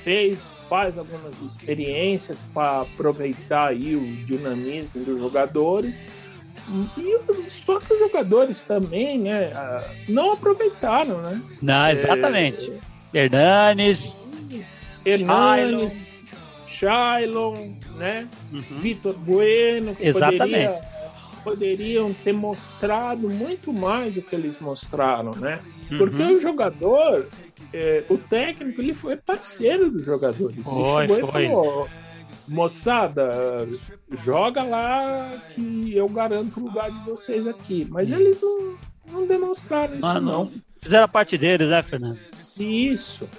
fez, 0.04 0.50
faz 0.70 0.98
algumas 0.98 1.42
experiências 1.42 2.46
para 2.54 2.82
aproveitar 2.82 3.70
aí 3.70 3.96
o 3.96 4.26
dinamismo 4.26 5.04
dos 5.04 5.20
jogadores. 5.20 6.06
E 6.98 7.50
só 7.50 7.80
que 7.80 7.94
os 7.94 8.00
jogadores 8.00 8.64
também, 8.64 9.20
né, 9.20 9.52
não 10.08 10.34
aproveitaram, 10.34 11.22
né? 11.22 11.42
Não, 11.62 11.90
exatamente. 11.90 12.72
É, 13.14 13.24
Hernanes, 13.24 14.16
Hernanes, 15.04 16.06
Shailon, 16.68 17.74
né? 17.98 18.28
Uhum. 18.54 18.78
Vitor 18.80 19.16
Bueno, 19.16 19.96
que 19.96 20.14
poderia, 20.14 20.82
poderiam 21.44 22.14
ter 22.14 22.34
mostrado 22.34 23.30
muito 23.30 23.74
mais 23.74 24.14
do 24.14 24.22
que 24.22 24.36
eles 24.36 24.60
mostraram, 24.60 25.32
né? 25.32 25.60
Uhum. 25.92 25.98
Porque 25.98 26.22
o 26.22 26.40
jogador, 26.40 27.28
é, 27.74 28.04
o 28.08 28.18
técnico, 28.18 28.80
ele 28.80 28.94
foi 28.94 29.16
parceiro 29.18 29.90
dos 29.90 30.06
jogadores. 30.06 30.64
Foi, 30.64 31.04
ele 31.06 31.26
foi. 31.26 31.48
falou, 31.48 31.90
moçada, 32.50 33.68
joga 34.12 34.64
lá 34.64 35.32
que 35.54 35.96
eu 35.96 36.08
garanto 36.08 36.60
o 36.60 36.64
lugar 36.66 36.92
de 36.92 37.06
vocês 37.06 37.48
aqui. 37.48 37.88
Mas 37.90 38.12
eles 38.12 38.42
não, 38.42 38.76
não 39.12 39.28
demonstraram 39.28 39.96
isso, 39.96 40.08
ah, 40.08 40.20
não. 40.20 40.50
Fizeram 40.82 41.06
a 41.06 41.08
parte 41.08 41.38
deles, 41.38 41.70
né, 41.70 41.84
Fernando? 41.84 42.20
Isso. 42.60 43.30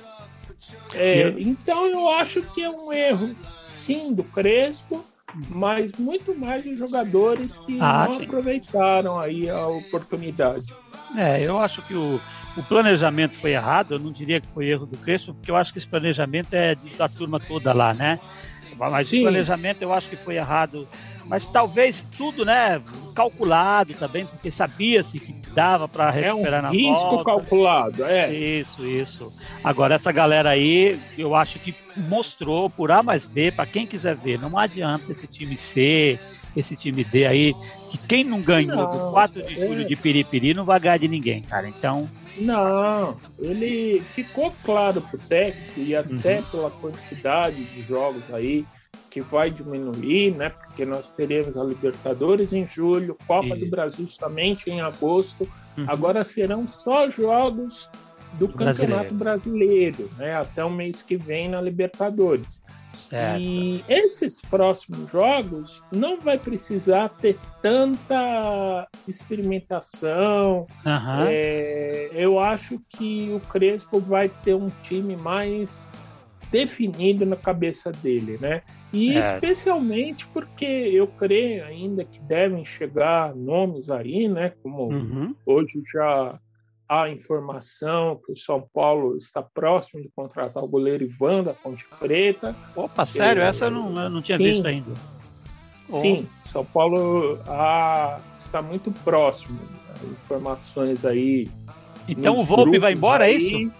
É, 0.94 1.34
então 1.38 1.86
eu 1.86 2.08
acho 2.10 2.42
que 2.42 2.62
é 2.62 2.70
um 2.70 2.92
erro, 2.92 3.34
sim, 3.68 4.12
do 4.12 4.22
Crespo, 4.22 5.04
mas 5.48 5.92
muito 5.92 6.34
mais 6.34 6.64
de 6.64 6.74
jogadores 6.76 7.56
que 7.58 7.78
ah, 7.80 8.06
não 8.06 8.18
sim. 8.18 8.24
aproveitaram 8.24 9.18
aí 9.18 9.48
a 9.48 9.66
oportunidade. 9.66 10.74
É, 11.16 11.44
eu 11.44 11.58
acho 11.58 11.82
que 11.82 11.94
o, 11.94 12.20
o 12.56 12.62
planejamento 12.64 13.36
foi 13.36 13.52
errado, 13.52 13.94
eu 13.94 13.98
não 13.98 14.12
diria 14.12 14.40
que 14.40 14.48
foi 14.48 14.66
erro 14.66 14.86
do 14.86 14.96
Crespo, 14.98 15.34
porque 15.34 15.50
eu 15.50 15.56
acho 15.56 15.72
que 15.72 15.78
esse 15.78 15.88
planejamento 15.88 16.52
é 16.52 16.76
da 16.96 17.08
turma 17.08 17.40
toda 17.40 17.72
lá, 17.72 17.94
né? 17.94 18.18
Mas 18.88 19.08
Sim. 19.08 19.20
o 19.20 19.22
planejamento 19.22 19.82
eu 19.82 19.92
acho 19.92 20.08
que 20.08 20.16
foi 20.16 20.36
errado. 20.36 20.86
Mas 21.26 21.46
talvez 21.46 22.04
tudo, 22.16 22.44
né, 22.44 22.80
calculado 23.14 23.94
também, 23.94 24.26
porque 24.26 24.50
sabia-se 24.50 25.20
que 25.20 25.32
dava 25.54 25.86
para 25.86 26.10
recuperar 26.10 26.54
é 26.54 26.58
um 26.58 26.62
na 26.62 26.70
risco 26.70 27.10
volta. 27.10 27.24
calculado, 27.24 28.04
é. 28.04 28.32
Isso, 28.32 28.86
isso. 28.86 29.40
Agora 29.62 29.94
essa 29.94 30.10
galera 30.10 30.50
aí, 30.50 30.98
eu 31.16 31.34
acho 31.34 31.58
que 31.58 31.74
mostrou 31.96 32.68
por 32.70 32.90
A 32.90 33.02
mais 33.02 33.26
B 33.26 33.52
para 33.52 33.66
quem 33.66 33.86
quiser 33.86 34.16
ver. 34.16 34.40
Não 34.40 34.58
adianta 34.58 35.12
esse 35.12 35.26
time 35.26 35.56
C, 35.56 36.18
esse 36.56 36.74
time 36.74 37.04
D 37.04 37.26
aí, 37.26 37.54
que 37.90 37.98
quem 37.98 38.24
não 38.24 38.40
ganhou 38.40 38.76
não, 38.76 38.90
do 38.90 39.10
4 39.12 39.42
de 39.42 39.54
julho 39.54 39.82
é... 39.82 39.84
de 39.84 39.96
Piripiri 39.96 40.54
não 40.54 40.64
vai 40.64 40.80
ganhar 40.80 40.98
de 40.98 41.08
ninguém, 41.08 41.42
cara. 41.42 41.68
Então, 41.68 42.08
não, 42.36 43.16
ele 43.38 44.00
ficou 44.00 44.52
claro 44.64 45.00
pro 45.00 45.18
técnico 45.18 45.80
e 45.80 45.94
até 45.94 46.38
uhum. 46.38 46.44
pela 46.50 46.70
quantidade 46.70 47.64
de 47.64 47.82
jogos 47.82 48.22
aí 48.32 48.64
que 49.10 49.20
vai 49.20 49.50
diminuir, 49.50 50.36
né? 50.36 50.50
Porque 50.50 50.84
nós 50.84 51.10
teremos 51.10 51.56
a 51.58 51.64
Libertadores 51.64 52.52
em 52.52 52.64
julho, 52.64 53.16
Copa 53.26 53.56
do 53.56 53.66
Brasil 53.68 54.06
somente 54.06 54.70
em 54.70 54.80
agosto. 54.80 55.48
Uhum. 55.76 55.84
Agora 55.88 56.22
serão 56.22 56.66
só 56.68 57.10
jogos 57.10 57.90
do 58.34 58.46
Brasileiro. 58.46 58.78
Campeonato 58.78 59.14
Brasileiro, 59.14 60.10
né? 60.16 60.36
Até 60.36 60.64
o 60.64 60.70
mês 60.70 61.02
que 61.02 61.16
vem 61.16 61.48
na 61.48 61.60
Libertadores. 61.60 62.62
Certo. 63.08 63.40
E 63.40 63.84
esses 63.88 64.40
próximos 64.40 65.10
jogos 65.10 65.82
não 65.92 66.20
vai 66.20 66.38
precisar 66.38 67.08
ter 67.08 67.36
tanta 67.60 68.88
experimentação. 69.06 70.66
Uhum. 70.84 71.24
É, 71.28 72.10
eu 72.12 72.38
acho 72.38 72.80
que 72.88 73.32
o 73.34 73.40
Crespo 73.40 73.98
vai 73.98 74.28
ter 74.28 74.54
um 74.54 74.70
time 74.82 75.16
mais 75.16 75.84
definido 76.50 77.24
na 77.24 77.36
cabeça 77.36 77.92
dele, 77.92 78.38
né? 78.40 78.62
E 78.92 79.14
é. 79.14 79.18
especialmente 79.20 80.26
porque 80.28 80.64
eu 80.64 81.06
creio 81.06 81.64
ainda 81.64 82.04
que 82.04 82.20
devem 82.22 82.64
chegar 82.64 83.34
nomes 83.34 83.88
aí, 83.88 84.26
né? 84.26 84.52
Como 84.62 84.92
uhum. 84.92 85.34
hoje 85.46 85.80
já 85.92 86.38
há 86.90 87.08
informação 87.08 88.20
que 88.26 88.32
o 88.32 88.36
São 88.36 88.68
Paulo 88.74 89.16
está 89.16 89.40
próximo 89.40 90.02
de 90.02 90.08
contratar 90.08 90.64
o 90.64 90.66
goleiro 90.66 91.04
Ivan 91.04 91.44
da 91.44 91.54
Ponte 91.54 91.86
Preta. 92.00 92.56
Opa, 92.74 93.06
sério? 93.06 93.42
É, 93.42 93.46
Essa 93.46 93.66
eu 93.66 93.70
não, 93.70 94.02
eu 94.02 94.10
não 94.10 94.20
tinha 94.20 94.36
sim, 94.36 94.42
visto 94.42 94.66
ainda. 94.66 94.90
Sim, 95.88 96.28
oh. 96.28 96.48
São 96.48 96.64
Paulo 96.64 97.38
está 98.40 98.60
muito 98.60 98.90
próximo. 99.04 99.56
Né? 99.60 100.16
Informações 100.24 101.04
aí. 101.04 101.48
Então 102.08 102.36
o 102.36 102.42
Volpe 102.42 102.76
vai 102.80 102.94
embora, 102.94 103.24
aí, 103.24 103.34
é 103.34 103.36
isso? 103.36 103.72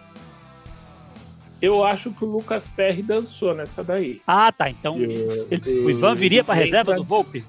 Eu 1.61 1.83
acho 1.83 2.13
que 2.13 2.25
o 2.25 2.29
Lucas 2.29 2.69
Perry 2.69 3.03
dançou 3.03 3.55
nessa 3.55 3.83
daí. 3.83 4.23
Ah, 4.25 4.53
tá. 4.53 4.71
Então 4.71 4.97
eu, 4.97 5.49
o 5.85 5.91
Ivan 5.91 6.15
viria 6.15 6.45
para 6.45 6.55
a 6.55 6.59
reserva 6.59 6.95
do 6.95 7.03
Volpe? 7.03 7.45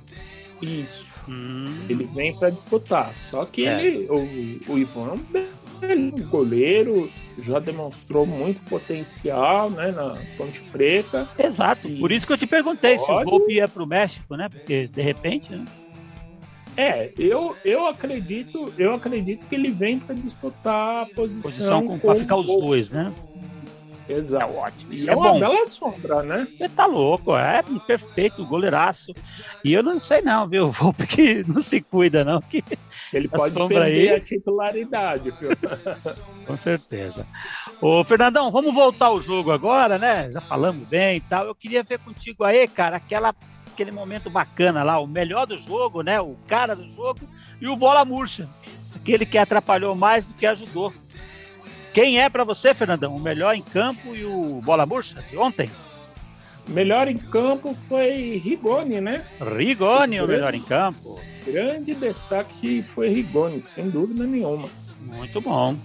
Isso. 0.59 1.10
Hum. 1.31 1.85
Ele 1.87 2.03
vem 2.03 2.35
para 2.35 2.49
disputar. 2.49 3.15
Só 3.15 3.45
que 3.45 3.65
é. 3.65 3.85
ele, 3.85 4.07
o, 4.09 4.73
o 4.73 4.77
Ivan 4.77 5.17
é 5.81 5.95
um 5.95 6.11
goleiro, 6.29 7.09
já 7.41 7.57
demonstrou 7.57 8.25
muito 8.25 8.61
potencial 8.69 9.69
né, 9.69 9.91
na 9.91 10.17
Ponte 10.37 10.61
Preta. 10.71 11.27
Exato, 11.39 11.87
e 11.87 11.99
por 11.99 12.11
isso 12.11 12.27
que 12.27 12.33
eu 12.33 12.37
te 12.37 12.45
perguntei 12.45 12.97
pode... 12.97 13.05
se 13.05 13.11
o 13.11 13.23
Volpe 13.23 13.53
ia 13.53 13.67
para 13.67 13.81
o 13.81 13.87
México, 13.87 14.35
né? 14.35 14.49
Porque 14.49 14.87
de 14.87 15.01
repente. 15.01 15.51
Né? 15.51 15.65
É, 16.77 17.11
eu, 17.17 17.55
eu 17.65 17.85
acredito, 17.87 18.71
eu 18.77 18.93
acredito 18.93 19.45
que 19.45 19.55
ele 19.55 19.71
vem 19.71 19.99
para 19.99 20.15
disputar 20.15 21.03
a 21.03 21.05
posição, 21.05 21.41
posição 21.41 21.87
com, 21.87 21.99
com 21.99 22.15
ficar 22.15 22.37
os 22.37 22.47
dois, 22.47 22.89
né? 22.89 23.13
Exato. 24.11 24.43
É 24.43 24.57
ótimo. 24.57 24.93
Isso 24.93 25.09
é, 25.09 25.13
é 25.13 25.15
uma 25.15 25.31
bom. 25.31 25.39
bela 25.39 25.65
sombra, 25.65 26.23
né? 26.23 26.47
Você 26.57 26.69
tá 26.69 26.85
louco, 26.85 27.35
é 27.35 27.63
perfeito, 27.85 28.45
goleiraço. 28.45 29.13
E 29.63 29.73
eu 29.73 29.81
não 29.81 29.99
sei 29.99 30.21
não, 30.21 30.47
viu? 30.47 30.67
Vou 30.71 30.93
porque 30.93 31.43
não 31.47 31.61
se 31.61 31.81
cuida 31.81 32.23
não, 32.23 32.41
que 32.41 32.63
ele 33.13 33.27
pode 33.27 33.53
perder 33.67 34.09
aí... 34.11 34.15
a 34.15 34.19
titularidade, 34.19 35.33
viu? 35.39 35.49
Com 36.45 36.57
certeza. 36.57 37.25
Ô, 37.81 38.03
Fernandão, 38.03 38.51
vamos 38.51 38.73
voltar 38.73 39.07
ao 39.07 39.21
jogo 39.21 39.51
agora, 39.51 39.97
né? 39.97 40.29
Já 40.31 40.41
falamos 40.41 40.89
bem 40.89 41.17
e 41.17 41.21
tal. 41.21 41.45
Eu 41.45 41.55
queria 41.55 41.83
ver 41.83 41.99
contigo 41.99 42.43
aí, 42.43 42.67
cara, 42.67 42.97
aquela 42.97 43.33
aquele 43.71 43.91
momento 43.91 44.29
bacana 44.29 44.83
lá, 44.83 44.99
o 44.99 45.07
melhor 45.07 45.47
do 45.47 45.57
jogo, 45.57 46.01
né? 46.01 46.19
O 46.19 46.35
cara 46.47 46.75
do 46.75 46.87
jogo 46.89 47.21
e 47.59 47.67
o 47.67 47.75
bola 47.75 48.05
murcha. 48.05 48.47
Aquele 48.95 49.25
que 49.25 49.37
atrapalhou 49.37 49.95
mais 49.95 50.25
do 50.25 50.33
que 50.33 50.45
ajudou. 50.45 50.93
Quem 51.93 52.19
é 52.19 52.29
para 52.29 52.43
você, 52.43 52.73
Fernandão, 52.73 53.15
o 53.15 53.19
melhor 53.19 53.55
em 53.55 53.61
campo 53.61 54.15
e 54.15 54.23
o 54.23 54.61
bola 54.63 54.85
murcha 54.85 55.23
de 55.29 55.37
ontem? 55.37 55.69
Melhor 56.67 57.07
em 57.07 57.17
campo 57.17 57.73
foi 57.73 58.37
Rigoni, 58.37 59.01
né? 59.01 59.25
Rigoni, 59.39 60.21
o, 60.21 60.25
o 60.25 60.27
melhor 60.27 60.53
em 60.53 60.61
campo. 60.61 61.19
Grande 61.45 61.93
destaque 61.95 62.83
foi 62.83 63.09
Rigoni, 63.09 63.61
sem 63.61 63.89
dúvida 63.89 64.25
nenhuma. 64.25 64.69
Muito 65.01 65.41
bom. 65.41 65.75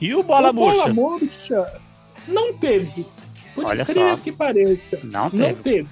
E 0.00 0.14
o 0.14 0.22
bola 0.22 0.50
o 0.50 0.54
murcha? 0.54 0.76
Bola 0.82 0.94
murcha 0.94 1.80
não 2.28 2.52
teve. 2.54 3.06
Por 3.54 3.64
Olha 3.64 3.82
incrível 3.82 4.08
só. 4.10 4.16
que 4.16 4.32
pareça. 4.32 5.00
Não 5.02 5.30
teve. 5.30 5.42
Não 5.42 5.54
teve. 5.54 5.88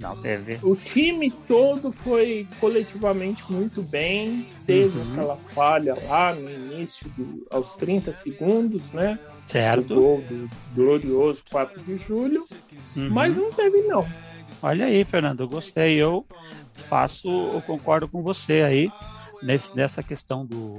Não 0.00 0.16
teve. 0.16 0.58
O 0.62 0.76
time 0.76 1.30
todo 1.30 1.90
foi 1.90 2.46
coletivamente 2.60 3.50
muito 3.50 3.82
bem. 3.84 4.46
Teve 4.66 4.98
uhum. 4.98 5.12
aquela 5.12 5.36
falha 5.36 5.96
lá 6.06 6.34
no 6.34 6.50
início, 6.50 7.08
do, 7.16 7.46
aos 7.50 7.74
30 7.76 8.12
segundos, 8.12 8.92
né? 8.92 9.18
Certo. 9.48 9.94
O 9.94 10.00
gol 10.00 10.20
do 10.22 10.50
glorioso 10.74 11.42
4 11.50 11.80
de 11.82 11.96
julho. 11.96 12.44
Uhum. 12.96 13.10
Mas 13.10 13.36
não 13.36 13.50
teve, 13.52 13.82
não. 13.82 14.06
Olha 14.62 14.86
aí, 14.86 15.04
Fernando, 15.04 15.40
eu 15.40 15.48
gostei. 15.48 15.94
Eu 15.96 16.26
faço, 16.88 17.30
eu 17.52 17.62
concordo 17.62 18.08
com 18.08 18.22
você 18.22 18.62
aí 18.62 18.90
nesse, 19.42 19.74
nessa 19.74 20.02
questão 20.02 20.44
do 20.44 20.78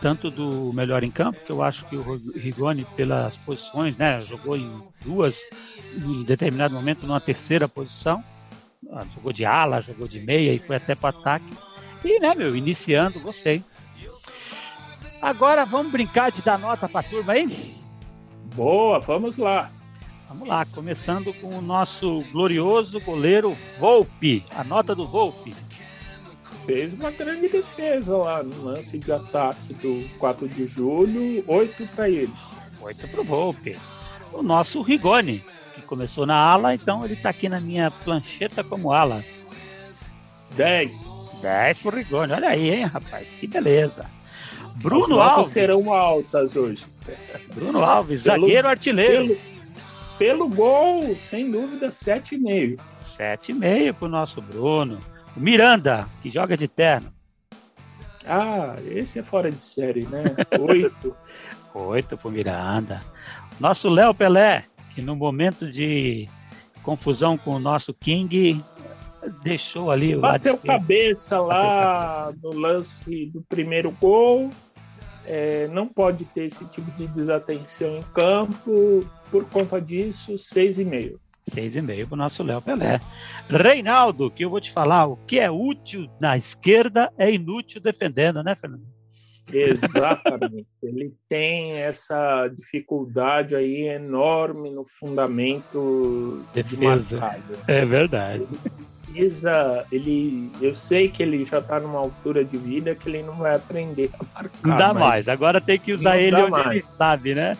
tanto 0.00 0.30
do 0.30 0.72
melhor 0.72 1.02
em 1.02 1.10
campo, 1.10 1.38
que 1.44 1.50
eu 1.50 1.62
acho 1.62 1.84
que 1.86 1.96
o 1.96 2.16
Rigoni, 2.36 2.84
pelas 2.96 3.36
posições, 3.36 3.96
né, 3.96 4.20
jogou 4.20 4.56
em 4.56 4.82
duas, 5.04 5.42
em 5.96 6.22
determinado 6.22 6.74
momento, 6.74 7.06
numa 7.06 7.20
terceira 7.20 7.68
posição, 7.68 8.22
ah, 8.90 9.04
jogou 9.14 9.32
de 9.32 9.44
ala, 9.44 9.80
jogou 9.80 10.06
de 10.06 10.20
meia 10.20 10.52
e 10.52 10.58
foi 10.58 10.76
até 10.76 10.94
para 10.94 11.16
ataque. 11.16 11.52
E, 12.04 12.20
né, 12.20 12.34
meu, 12.34 12.54
iniciando, 12.54 13.18
gostei. 13.20 13.64
Agora 15.20 15.64
vamos 15.64 15.90
brincar 15.90 16.30
de 16.30 16.42
dar 16.42 16.58
nota 16.58 16.88
para 16.88 17.00
a 17.00 17.10
turma 17.10 17.32
aí? 17.32 17.74
Boa, 18.54 19.00
vamos 19.00 19.36
lá. 19.36 19.70
Vamos 20.28 20.48
lá, 20.48 20.64
começando 20.66 21.32
com 21.34 21.56
o 21.56 21.62
nosso 21.62 22.20
glorioso 22.32 23.00
goleiro 23.00 23.56
Volpe. 23.78 24.44
A 24.54 24.62
nota 24.62 24.94
do 24.94 25.06
Volpe 25.06 25.54
fez 26.66 26.92
uma 26.92 27.10
grande 27.10 27.48
defesa 27.48 28.16
lá 28.16 28.42
no 28.42 28.64
lance 28.64 28.98
de 28.98 29.12
ataque 29.12 29.72
do 29.74 30.04
4 30.18 30.48
de 30.48 30.66
julho, 30.66 31.44
8 31.46 31.88
para 31.94 32.10
ele. 32.10 32.32
8 32.82 33.08
para 33.08 33.20
o 33.20 33.24
Volpe. 33.24 33.78
O 34.32 34.42
nosso 34.42 34.82
Rigoni, 34.82 35.42
que 35.74 35.82
começou 35.82 36.26
na 36.26 36.36
ala, 36.36 36.74
então 36.74 37.04
ele 37.04 37.14
está 37.14 37.30
aqui 37.30 37.48
na 37.48 37.60
minha 37.60 37.90
plancheta 37.90 38.64
como 38.64 38.92
ala. 38.92 39.24
10. 40.56 41.38
10 41.40 41.78
pro 41.78 41.96
Rigoni, 41.96 42.32
olha 42.32 42.48
aí, 42.48 42.70
hein, 42.70 42.84
rapaz, 42.84 43.28
que 43.38 43.46
beleza. 43.46 44.04
Bruno 44.76 45.20
As 45.20 45.32
Alves. 45.32 45.52
serão 45.52 45.92
altas 45.92 46.56
hoje. 46.56 46.84
Bruno 47.54 47.82
Alves, 47.82 48.24
pelo, 48.24 48.40
zagueiro 48.40 48.68
artilheiro. 48.68 49.26
Pelo, 49.26 49.38
pelo 50.18 50.48
gol, 50.48 51.16
sem 51.20 51.50
dúvida, 51.50 51.88
7,5. 51.88 52.78
7,5 53.04 53.94
pro 53.94 54.08
nosso 54.08 54.42
Bruno. 54.42 55.00
O 55.36 55.40
Miranda, 55.40 56.08
que 56.22 56.30
joga 56.30 56.56
de 56.56 56.66
terno. 56.66 57.12
Ah, 58.26 58.76
esse 58.86 59.18
é 59.18 59.22
fora 59.22 59.50
de 59.50 59.62
série, 59.62 60.06
né? 60.06 60.24
Oito. 60.58 61.14
Oito 61.74 62.16
pro 62.16 62.30
Miranda. 62.30 63.02
Nosso 63.60 63.88
Léo 63.90 64.14
Pelé, 64.14 64.64
que 64.94 65.02
no 65.02 65.14
momento 65.14 65.70
de 65.70 66.26
confusão 66.82 67.36
com 67.36 67.50
o 67.50 67.58
nosso 67.58 67.92
King, 67.92 68.64
deixou 69.42 69.90
ali 69.90 70.16
o 70.16 70.20
Bateu 70.20 70.56
cabeça 70.56 71.38
lá 71.40 72.32
no 72.42 72.54
lance 72.54 73.26
do 73.26 73.42
primeiro 73.42 73.90
gol. 73.90 74.50
É, 75.26 75.68
não 75.68 75.86
pode 75.86 76.24
ter 76.26 76.44
esse 76.44 76.64
tipo 76.66 76.90
de 76.92 77.06
desatenção 77.08 77.98
em 77.98 78.02
campo. 78.14 79.04
Por 79.30 79.44
conta 79.46 79.80
disso, 79.80 80.38
seis 80.38 80.78
e 80.78 80.84
meio. 80.84 81.20
Seis 81.48 81.76
e 81.76 81.80
meio 81.80 82.06
para 82.08 82.14
o 82.14 82.18
nosso 82.18 82.42
Léo 82.42 82.60
Pelé. 82.60 83.00
Reinaldo, 83.48 84.30
que 84.30 84.44
eu 84.44 84.50
vou 84.50 84.60
te 84.60 84.72
falar, 84.72 85.06
o 85.06 85.16
que 85.16 85.38
é 85.38 85.48
útil 85.48 86.10
na 86.20 86.36
esquerda 86.36 87.12
é 87.16 87.30
inútil 87.30 87.80
defendendo, 87.80 88.42
né, 88.42 88.56
Fernando? 88.56 88.96
Exatamente. 89.52 90.66
Ele 90.82 91.14
tem 91.28 91.74
essa 91.74 92.48
dificuldade 92.48 93.54
aí 93.54 93.86
enorme 93.86 94.70
no 94.70 94.84
fundamento 94.84 96.44
Defesa. 96.52 97.40
de 97.48 97.72
É 97.72 97.84
verdade. 97.84 98.42
Ele 98.42 98.58
precisa, 99.06 99.86
ele, 99.92 100.50
eu 100.60 100.74
sei 100.74 101.08
que 101.08 101.22
ele 101.22 101.44
já 101.44 101.60
está 101.60 101.78
numa 101.78 102.00
altura 102.00 102.44
de 102.44 102.56
vida 102.56 102.94
que 102.94 103.08
ele 103.08 103.22
não 103.22 103.36
vai 103.36 103.54
aprender 103.54 104.10
a 104.18 104.24
marcar. 104.34 104.68
Não 104.68 104.76
dá 104.76 104.92
mais. 104.92 105.28
Agora 105.28 105.60
tem 105.60 105.78
que 105.78 105.92
usar 105.92 106.18
ele 106.18 106.36
onde 106.36 106.50
mais. 106.50 106.66
ele 106.66 106.82
sabe, 106.82 107.34
né? 107.34 107.56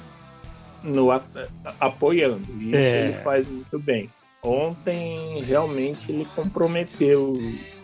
No, 0.86 1.10
apoiando. 1.80 2.46
Isso 2.60 2.76
é. 2.76 3.08
ele 3.08 3.14
faz 3.18 3.48
muito 3.48 3.78
bem. 3.78 4.10
Ontem 4.42 5.42
realmente 5.42 6.12
ele 6.12 6.24
comprometeu 6.34 7.32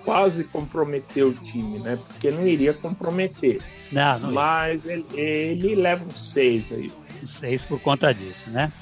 quase 0.04 0.44
comprometeu 0.44 1.28
o 1.28 1.34
time, 1.34 1.78
né? 1.78 1.96
Porque 1.96 2.30
não 2.30 2.46
iria 2.46 2.72
comprometer. 2.74 3.60
Não, 3.90 4.18
não 4.18 4.32
Mas 4.32 4.84
ele, 4.84 5.06
ele, 5.14 5.74
leva 5.74 6.04
um 6.04 6.10
seis 6.10 6.70
aí. 6.72 6.92
Um 7.22 7.26
seis 7.26 7.62
por 7.62 7.80
conta 7.80 8.12
disso, 8.12 8.50
né? 8.50 8.72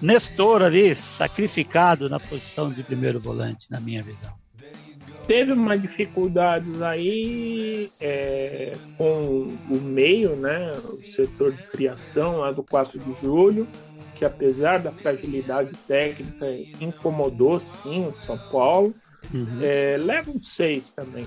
Nestor 0.00 0.62
ali, 0.62 0.94
sacrificado 0.94 2.08
na 2.08 2.20
posição 2.20 2.70
de 2.70 2.82
primeiro 2.82 3.18
volante, 3.18 3.66
na 3.70 3.80
minha 3.80 4.02
visão. 4.02 4.32
Teve 5.26 5.52
umas 5.52 5.82
dificuldades 5.82 6.80
aí 6.80 7.88
é, 8.00 8.72
com 8.96 9.56
o 9.68 9.76
meio, 9.76 10.36
né? 10.36 10.72
O 10.72 10.80
setor 10.80 11.52
de 11.52 11.62
criação 11.64 12.38
lá 12.38 12.52
do 12.52 12.62
4 12.62 12.98
de 13.00 13.20
julho, 13.20 13.66
que 14.14 14.24
apesar 14.24 14.78
da 14.78 14.92
fragilidade 14.92 15.74
técnica, 15.86 16.46
incomodou 16.80 17.58
sim 17.58 18.06
o 18.06 18.18
São 18.18 18.38
Paulo. 18.50 18.94
Uhum. 19.34 19.58
É, 19.60 19.96
leva 19.98 20.30
um 20.30 20.40
6 20.40 20.90
também. 20.92 21.26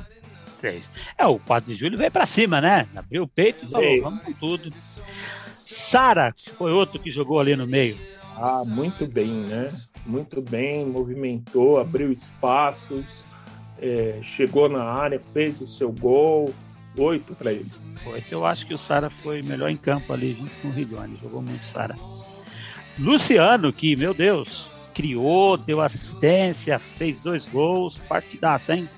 6. 0.62 0.90
É, 1.18 1.26
o 1.26 1.38
4 1.40 1.74
de 1.74 1.78
julho 1.78 1.98
veio 1.98 2.12
para 2.12 2.26
cima, 2.26 2.62
né? 2.62 2.88
Abriu 2.96 3.24
o 3.24 3.28
peito 3.28 3.68
falou, 3.68 4.02
vamos 4.02 4.24
com 4.24 4.34
tudo. 4.34 4.70
Sara 5.50 6.34
foi 6.58 6.72
outro 6.72 7.00
que 7.00 7.12
jogou 7.12 7.40
ali 7.40 7.56
no 7.56 7.68
meio. 7.68 7.98
Ah, 8.36 8.64
muito 8.66 9.06
bem, 9.06 9.44
né? 9.46 9.66
Muito 10.06 10.42
bem, 10.42 10.86
movimentou, 10.86 11.78
abriu 11.78 12.12
espaços, 12.12 13.26
é, 13.82 14.20
chegou 14.22 14.70
na 14.70 14.84
área, 14.84 15.20
fez 15.20 15.62
o 15.62 15.68
seu 15.68 15.92
gol. 15.92 16.54
Oito 16.98 17.34
para 17.36 17.52
ele. 17.52 17.72
Oito. 18.06 18.28
Eu 18.32 18.46
acho 18.46 18.66
que 18.66 18.74
o 18.74 18.78
Sara 18.78 19.10
foi 19.10 19.42
melhor 19.42 19.70
em 19.70 19.78
campo 19.78 20.12
ali, 20.12 20.36
junto 20.36 20.52
com 20.62 20.68
o 20.68 20.72
Rigoni. 20.72 21.18
Jogou 21.22 21.42
muito 21.42 21.66
Sara. 21.66 21.96
Luciano, 22.98 23.72
que, 23.72 23.96
meu 23.96 24.14
Deus, 24.14 24.70
criou, 24.94 25.56
deu 25.56 25.82
assistência, 25.82 26.80
fez 26.98 27.22
dois 27.22 27.46
gols, 27.46 27.98
partidaça, 27.98 28.76
hein? 28.76 28.90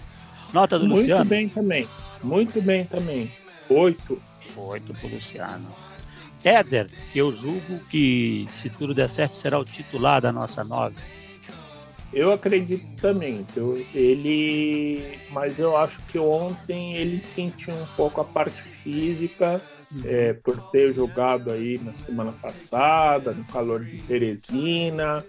Nota 0.51 0.79
do 0.79 0.87
Muito 0.87 1.01
Luciano? 1.01 1.19
Muito 1.19 1.29
bem 1.29 1.49
também, 1.49 1.87
muito 2.23 2.61
bem 2.61 2.85
também. 2.85 3.31
Oito. 3.69 4.19
Oito 4.55 4.93
pro 4.95 5.07
Luciano. 5.07 5.67
Éder, 6.43 6.87
eu 7.13 7.31
julgo 7.31 7.79
que, 7.89 8.47
se 8.51 8.69
tudo 8.69 8.93
der 8.93 9.09
certo, 9.09 9.37
será 9.37 9.59
o 9.59 9.63
titular 9.65 10.19
da 10.19 10.31
nossa 10.31 10.63
nove. 10.63 10.95
Eu 12.13 12.31
acredito 12.31 12.85
também. 13.01 13.45
Eu, 13.55 13.77
ele, 13.93 15.19
mas 15.31 15.59
eu 15.59 15.77
acho 15.77 15.99
que 16.11 16.19
ontem 16.19 16.95
ele 16.95 17.19
sentiu 17.19 17.73
um 17.73 17.85
pouco 17.95 18.19
a 18.21 18.25
parte 18.25 18.61
física 18.61 19.61
uhum. 19.93 20.01
é, 20.05 20.33
por 20.33 20.59
ter 20.71 20.91
jogado 20.93 21.51
aí 21.51 21.79
na 21.79 21.93
semana 21.93 22.33
passada, 22.33 23.31
no 23.31 23.43
calor 23.45 23.85
de 23.85 24.01
Teresina. 24.03 25.21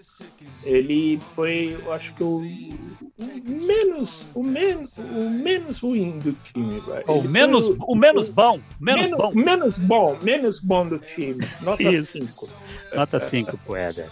Ele 0.65 1.19
foi, 1.21 1.77
eu 1.81 1.93
acho 1.93 2.13
que 2.15 2.23
o, 2.23 2.39
o 2.39 3.65
menos, 3.65 4.27
o 4.33 4.43
menos, 4.43 4.97
o 4.97 5.29
menos 5.29 5.79
ruim 5.79 6.19
do 6.19 6.33
time. 6.43 6.81
O 7.07 7.21
menos, 7.21 7.67
o, 7.67 7.77
o 7.87 7.95
menos 7.95 8.27
bom, 8.27 8.59
menos, 8.79 9.03
menos, 9.03 9.17
bom, 9.17 9.33
menos 9.33 9.77
bom, 9.77 10.17
menos 10.21 10.59
bom 10.59 10.87
do 10.87 10.99
time. 10.99 11.39
Nota 11.61 11.91
5. 12.01 12.49
Nota 12.93 13.19
5 13.19 13.57
pro 13.59 13.75
Éder. 13.75 14.09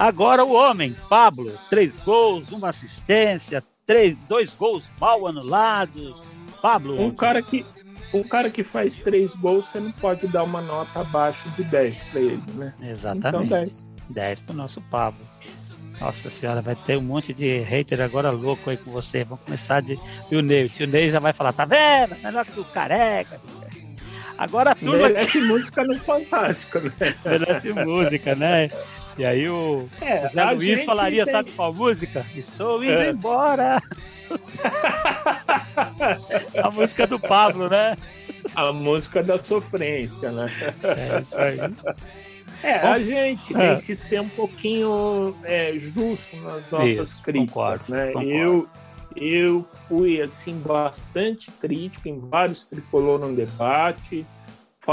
Agora 0.00 0.42
o 0.42 0.52
homem, 0.54 0.96
Pablo, 1.10 1.52
três 1.68 1.98
gols, 1.98 2.50
uma 2.52 2.70
assistência, 2.70 3.62
três, 3.84 4.16
dois 4.26 4.54
gols 4.54 4.90
mal 4.98 5.26
anulados. 5.26 6.24
Pablo. 6.62 6.98
Um 6.98 7.10
cara 7.10 7.42
que 7.42 7.66
um 8.14 8.22
cara 8.22 8.48
que 8.48 8.64
faz 8.64 8.96
três 8.96 9.36
gols, 9.36 9.68
você 9.68 9.78
não 9.78 9.92
pode 9.92 10.26
dar 10.26 10.44
uma 10.44 10.62
nota 10.62 11.00
abaixo 11.00 11.50
de 11.50 11.62
10 11.64 12.02
para 12.04 12.20
ele, 12.20 12.42
né? 12.54 12.74
Exatamente. 12.80 13.44
Então 13.44 13.46
10. 13.46 13.92
10 14.08 14.40
pro 14.40 14.54
nosso 14.54 14.80
Pablo. 14.90 15.20
Nossa 16.00 16.30
senhora, 16.30 16.62
vai 16.62 16.74
ter 16.74 16.96
um 16.96 17.02
monte 17.02 17.34
de 17.34 17.58
hater 17.58 18.00
agora 18.00 18.30
louco 18.30 18.70
aí 18.70 18.78
com 18.78 18.90
você. 18.90 19.22
Vamos 19.22 19.44
começar 19.44 19.82
de. 19.82 20.00
E 20.30 20.34
o 20.34 20.40
Ney, 20.40 20.64
o 20.64 20.68
tio 20.70 20.86
Ney 20.86 21.10
já 21.10 21.20
vai 21.20 21.34
falar, 21.34 21.52
tá 21.52 21.66
vendo? 21.66 22.16
Melhor 22.22 22.46
que 22.46 22.58
o 22.58 22.64
careca. 22.64 23.38
Agora 24.38 24.70
a 24.70 24.74
turma. 24.74 25.10
Merece 25.10 25.38
música 25.40 25.84
no 25.84 25.98
Fantástico, 25.98 26.80
né? 26.80 27.14
Merece 27.22 27.72
música, 27.74 28.34
né? 28.34 28.70
E 29.20 29.26
aí 29.26 29.48
o, 29.50 29.86
é, 30.00 30.28
o 30.28 30.30
Zé 30.30 30.50
Luiz 30.52 30.84
falaria, 30.84 31.26
tem... 31.26 31.34
sabe 31.34 31.50
qual 31.50 31.74
música? 31.74 32.24
Estou 32.34 32.82
indo 32.82 32.94
é. 32.94 33.10
embora. 33.10 33.82
a 36.64 36.70
música 36.70 37.06
do 37.06 37.20
Pablo, 37.20 37.68
né? 37.68 37.98
A 38.54 38.72
música 38.72 39.22
da 39.22 39.36
sofrência, 39.36 40.32
né? 40.32 40.46
É 40.82 41.18
isso 41.18 41.36
aí. 41.36 41.58
É, 42.62 42.78
Bom, 42.78 42.88
a 42.88 43.02
gente 43.02 43.54
é. 43.54 43.74
tem 43.74 43.84
que 43.84 43.94
ser 43.94 44.22
um 44.22 44.28
pouquinho 44.30 45.36
é, 45.44 45.74
justo 45.76 46.38
nas 46.38 46.70
nossas 46.70 46.90
isso, 46.90 47.22
críticas, 47.22 47.84
concordo, 47.84 47.92
né? 47.92 48.12
Concordo. 48.12 48.30
Eu, 48.30 48.66
eu 49.16 49.64
fui 49.64 50.22
assim 50.22 50.58
bastante 50.60 51.50
crítico 51.60 52.08
em 52.08 52.18
vários 52.18 52.64
tricolor 52.64 53.18
no 53.18 53.36
debate 53.36 54.24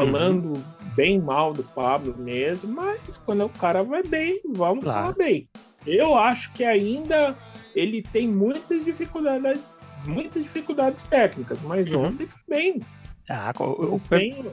falando 0.05 0.55
uhum. 0.55 0.63
bem 0.95 1.19
mal 1.19 1.53
do 1.53 1.63
Pablo 1.63 2.15
mesmo, 2.17 2.73
mas 2.73 3.17
quando 3.17 3.45
o 3.45 3.49
cara 3.49 3.83
vai 3.83 4.03
bem, 4.03 4.41
vamos 4.45 4.83
claro. 4.83 5.01
falar 5.01 5.15
bem. 5.15 5.47
Eu 5.85 6.17
acho 6.17 6.51
que 6.53 6.63
ainda 6.63 7.35
ele 7.75 8.01
tem 8.01 8.27
muitas 8.27 8.83
dificuldades, 8.83 9.61
muitas 10.05 10.43
dificuldades 10.43 11.03
técnicas, 11.03 11.59
mas 11.61 11.89
uhum. 11.89 12.05
ontem 12.05 12.27
foi 12.27 12.41
bem. 12.47 12.81
Ah, 13.29 13.53
eu, 13.59 14.01
bem. 14.09 14.45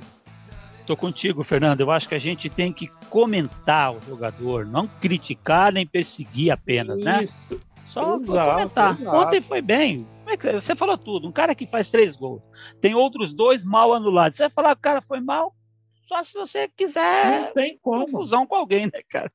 Tô 0.86 0.96
contigo, 0.96 1.42
Fernando. 1.42 1.80
Eu 1.80 1.90
acho 1.90 2.08
que 2.08 2.14
a 2.14 2.18
gente 2.18 2.50
tem 2.50 2.72
que 2.72 2.88
comentar 3.08 3.94
o 3.94 4.00
jogador, 4.06 4.66
não 4.66 4.86
criticar 4.86 5.72
nem 5.72 5.86
perseguir 5.86 6.50
apenas, 6.50 7.00
né? 7.00 7.24
Isso. 7.24 7.46
né? 7.50 7.58
Só 7.86 8.16
exato, 8.16 8.50
comentar. 8.52 9.00
Exato. 9.00 9.16
Ontem 9.16 9.40
foi 9.40 9.62
bem. 9.62 10.06
É 10.42 10.52
você 10.52 10.76
falou 10.76 10.98
tudo. 10.98 11.28
Um 11.28 11.32
cara 11.32 11.54
que 11.54 11.66
faz 11.66 11.90
três 11.90 12.16
gols, 12.16 12.42
tem 12.80 12.94
outros 12.94 13.32
dois 13.32 13.64
mal 13.64 13.92
anulados. 13.94 14.36
Você 14.36 14.44
vai 14.44 14.50
falar 14.50 14.74
que 14.74 14.80
o 14.80 14.82
cara 14.82 15.00
foi 15.00 15.20
mal? 15.20 15.54
Só 16.08 16.22
se 16.22 16.34
você 16.34 16.68
quiser 16.68 17.40
não 17.40 17.52
tem 17.52 17.78
como. 17.80 18.04
confusão 18.04 18.46
com 18.46 18.54
alguém, 18.54 18.86
né, 18.86 19.00
cara? 19.08 19.32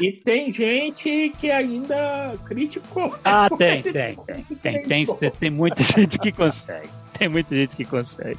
E 0.00 0.12
tem 0.12 0.52
gente 0.52 1.32
que 1.38 1.50
ainda 1.50 2.38
criticou. 2.46 3.16
Ah, 3.24 3.48
tem, 3.58 3.82
tem, 3.82 3.92
tem. 3.92 4.16
Tem, 4.44 4.82
tem, 4.82 5.06
tem, 5.06 5.30
tem 5.30 5.50
muita 5.50 5.82
gente 5.82 6.18
que 6.18 6.32
consegue. 6.32 6.88
Tem 7.18 7.28
muita 7.28 7.54
gente 7.54 7.76
que 7.76 7.84
consegue. 7.84 8.38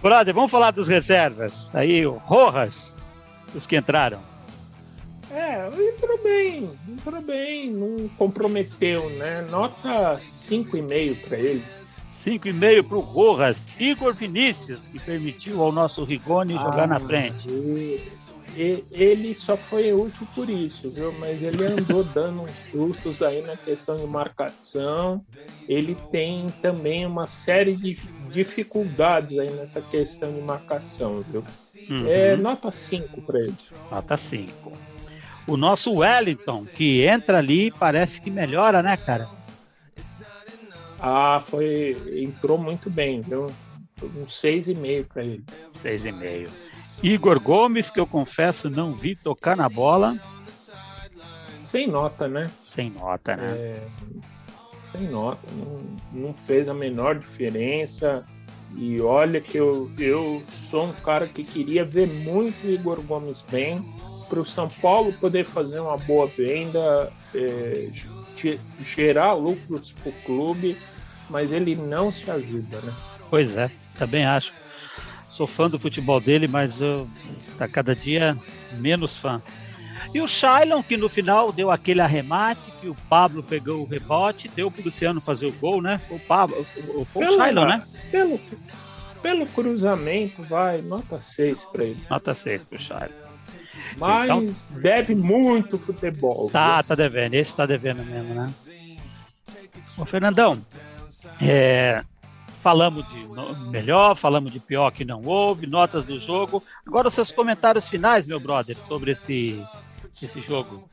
Brother, 0.00 0.34
vamos 0.34 0.50
falar 0.50 0.70
dos 0.70 0.88
reservas. 0.88 1.68
Aí, 1.74 2.06
o 2.06 2.12
Rojas, 2.12 2.96
os 3.54 3.66
que 3.66 3.76
entraram. 3.76 4.20
É, 5.30 5.68
entrou 5.68 6.18
bem, 6.22 6.70
entrou 6.88 7.20
bem, 7.20 7.70
não 7.70 8.08
comprometeu, 8.16 9.10
né? 9.10 9.42
Nota 9.50 10.14
5,5 10.14 11.28
para 11.28 11.38
ele. 11.38 11.62
5,5 12.10 12.88
para 12.88 12.96
o 12.96 13.00
Rojas. 13.00 13.68
Igor 13.78 14.14
Vinícius, 14.14 14.86
que 14.86 14.98
permitiu 14.98 15.62
ao 15.62 15.70
nosso 15.70 16.02
Rigoni 16.04 16.54
ah, 16.54 16.62
jogar 16.62 16.88
na 16.88 16.98
frente. 16.98 17.48
E, 17.50 18.00
ele 18.90 19.34
só 19.34 19.56
foi 19.56 19.92
útil 19.92 20.26
por 20.34 20.50
isso, 20.50 20.90
viu? 20.90 21.12
Mas 21.12 21.42
ele 21.42 21.64
andou 21.64 22.02
dando 22.14 22.42
uns 22.42 22.50
sustos 22.72 23.22
aí 23.22 23.42
na 23.42 23.56
questão 23.56 23.98
de 23.98 24.06
marcação. 24.06 25.24
Ele 25.68 25.94
tem 26.10 26.46
também 26.60 27.06
uma 27.06 27.26
série 27.26 27.76
de 27.76 27.96
dificuldades 28.32 29.38
aí 29.38 29.50
nessa 29.50 29.80
questão 29.80 30.32
de 30.32 30.40
marcação, 30.40 31.20
viu? 31.20 31.44
Uhum. 31.88 32.08
É 32.08 32.36
nota 32.36 32.70
5 32.70 33.22
para 33.22 33.38
ele. 33.38 33.54
Nota 33.90 34.16
5 34.16 34.87
o 35.48 35.56
nosso 35.56 35.94
Wellington, 35.94 36.66
que 36.66 37.02
entra 37.04 37.38
ali 37.38 37.70
parece 37.70 38.20
que 38.20 38.30
melhora, 38.30 38.82
né, 38.82 38.96
cara? 38.96 39.28
Ah, 41.00 41.40
foi. 41.40 41.96
Entrou 42.22 42.58
muito 42.58 42.90
bem, 42.90 43.22
viu? 43.22 43.46
Um 44.02 44.26
6,5 44.26 45.06
para 45.06 45.24
ele. 45.24 45.44
6,5. 45.82 46.52
Igor 47.02 47.40
Gomes, 47.40 47.90
que 47.90 47.98
eu 47.98 48.06
confesso 48.06 48.68
não 48.68 48.94
vi 48.94 49.16
tocar 49.16 49.56
na 49.56 49.68
bola. 49.68 50.20
Sem 51.62 51.86
nota, 51.86 52.28
né? 52.28 52.48
Sem 52.64 52.90
nota, 52.90 53.36
né? 53.36 53.46
É, 53.48 53.82
sem 54.84 55.02
nota. 55.02 55.40
Não, 55.52 55.80
não 56.12 56.34
fez 56.34 56.68
a 56.68 56.74
menor 56.74 57.18
diferença. 57.18 58.24
E 58.76 59.00
olha 59.00 59.40
que 59.40 59.56
eu, 59.56 59.90
eu 59.98 60.42
sou 60.44 60.86
um 60.86 60.92
cara 60.92 61.26
que 61.26 61.42
queria 61.42 61.84
ver 61.84 62.06
muito 62.06 62.66
o 62.66 62.70
Igor 62.70 63.00
Gomes 63.02 63.42
bem 63.50 63.82
para 64.28 64.40
o 64.40 64.44
São 64.44 64.68
Paulo 64.68 65.12
poder 65.14 65.44
fazer 65.44 65.80
uma 65.80 65.96
boa 65.96 66.26
venda, 66.26 67.12
é, 67.34 67.88
gerar 68.82 69.32
lucros 69.32 69.92
para 69.92 70.10
o 70.10 70.12
clube, 70.24 70.76
mas 71.28 71.52
ele 71.52 71.74
não 71.76 72.12
se 72.12 72.30
ajuda, 72.30 72.80
né? 72.80 72.94
Pois 73.30 73.56
é, 73.56 73.70
também 73.98 74.24
acho. 74.24 74.52
Sou 75.28 75.46
fã 75.46 75.68
do 75.68 75.78
futebol 75.78 76.20
dele, 76.20 76.48
mas 76.48 76.80
eu 76.80 77.08
tá 77.56 77.68
cada 77.68 77.94
dia 77.94 78.36
menos 78.72 79.16
fã. 79.16 79.42
E 80.14 80.20
o 80.20 80.28
Shailon, 80.28 80.82
que 80.82 80.96
no 80.96 81.08
final 81.08 81.52
deu 81.52 81.70
aquele 81.70 82.00
arremate, 82.00 82.70
que 82.80 82.88
o 82.88 82.96
Pablo 83.08 83.42
pegou 83.42 83.82
o 83.82 83.84
rebote, 83.84 84.48
deu 84.48 84.70
pro 84.70 84.82
Luciano 84.82 85.20
fazer 85.20 85.46
o 85.46 85.52
gol, 85.52 85.82
né? 85.82 86.00
O 86.08 86.18
Pablo, 86.18 86.66
o, 86.76 86.90
o, 87.00 87.06
o 87.14 87.36
Shailon, 87.36 87.66
né? 87.66 87.82
Pelo, 88.10 88.40
pelo 89.20 89.46
cruzamento, 89.46 90.42
vai, 90.42 90.80
nota 90.82 91.20
6 91.20 91.64
para 91.64 91.84
ele. 91.84 92.02
Nota 92.08 92.34
6 92.34 92.64
pro 92.64 92.80
Shailon. 92.80 93.27
Mas 93.96 94.24
então, 94.24 94.80
deve 94.80 95.14
muito 95.14 95.78
futebol. 95.78 96.50
Tá, 96.50 96.82
tá 96.82 96.94
devendo. 96.94 97.34
Esse 97.34 97.54
tá 97.54 97.66
devendo 97.66 98.04
mesmo, 98.04 98.34
né? 98.34 98.50
Ô, 99.96 100.04
Fernandão, 100.04 100.60
é, 101.40 102.04
falamos 102.62 103.06
de 103.08 103.26
melhor, 103.70 104.16
falamos 104.16 104.52
de 104.52 104.60
pior 104.60 104.90
que 104.90 105.04
não 105.04 105.24
houve, 105.24 105.68
notas 105.68 106.04
do 106.04 106.18
jogo. 106.18 106.62
Agora 106.86 107.08
os 107.08 107.14
seus 107.14 107.32
comentários 107.32 107.88
finais, 107.88 108.28
meu 108.28 108.38
brother, 108.38 108.76
sobre 108.86 109.12
esse, 109.12 109.64
esse 110.22 110.40
jogo. 110.42 110.88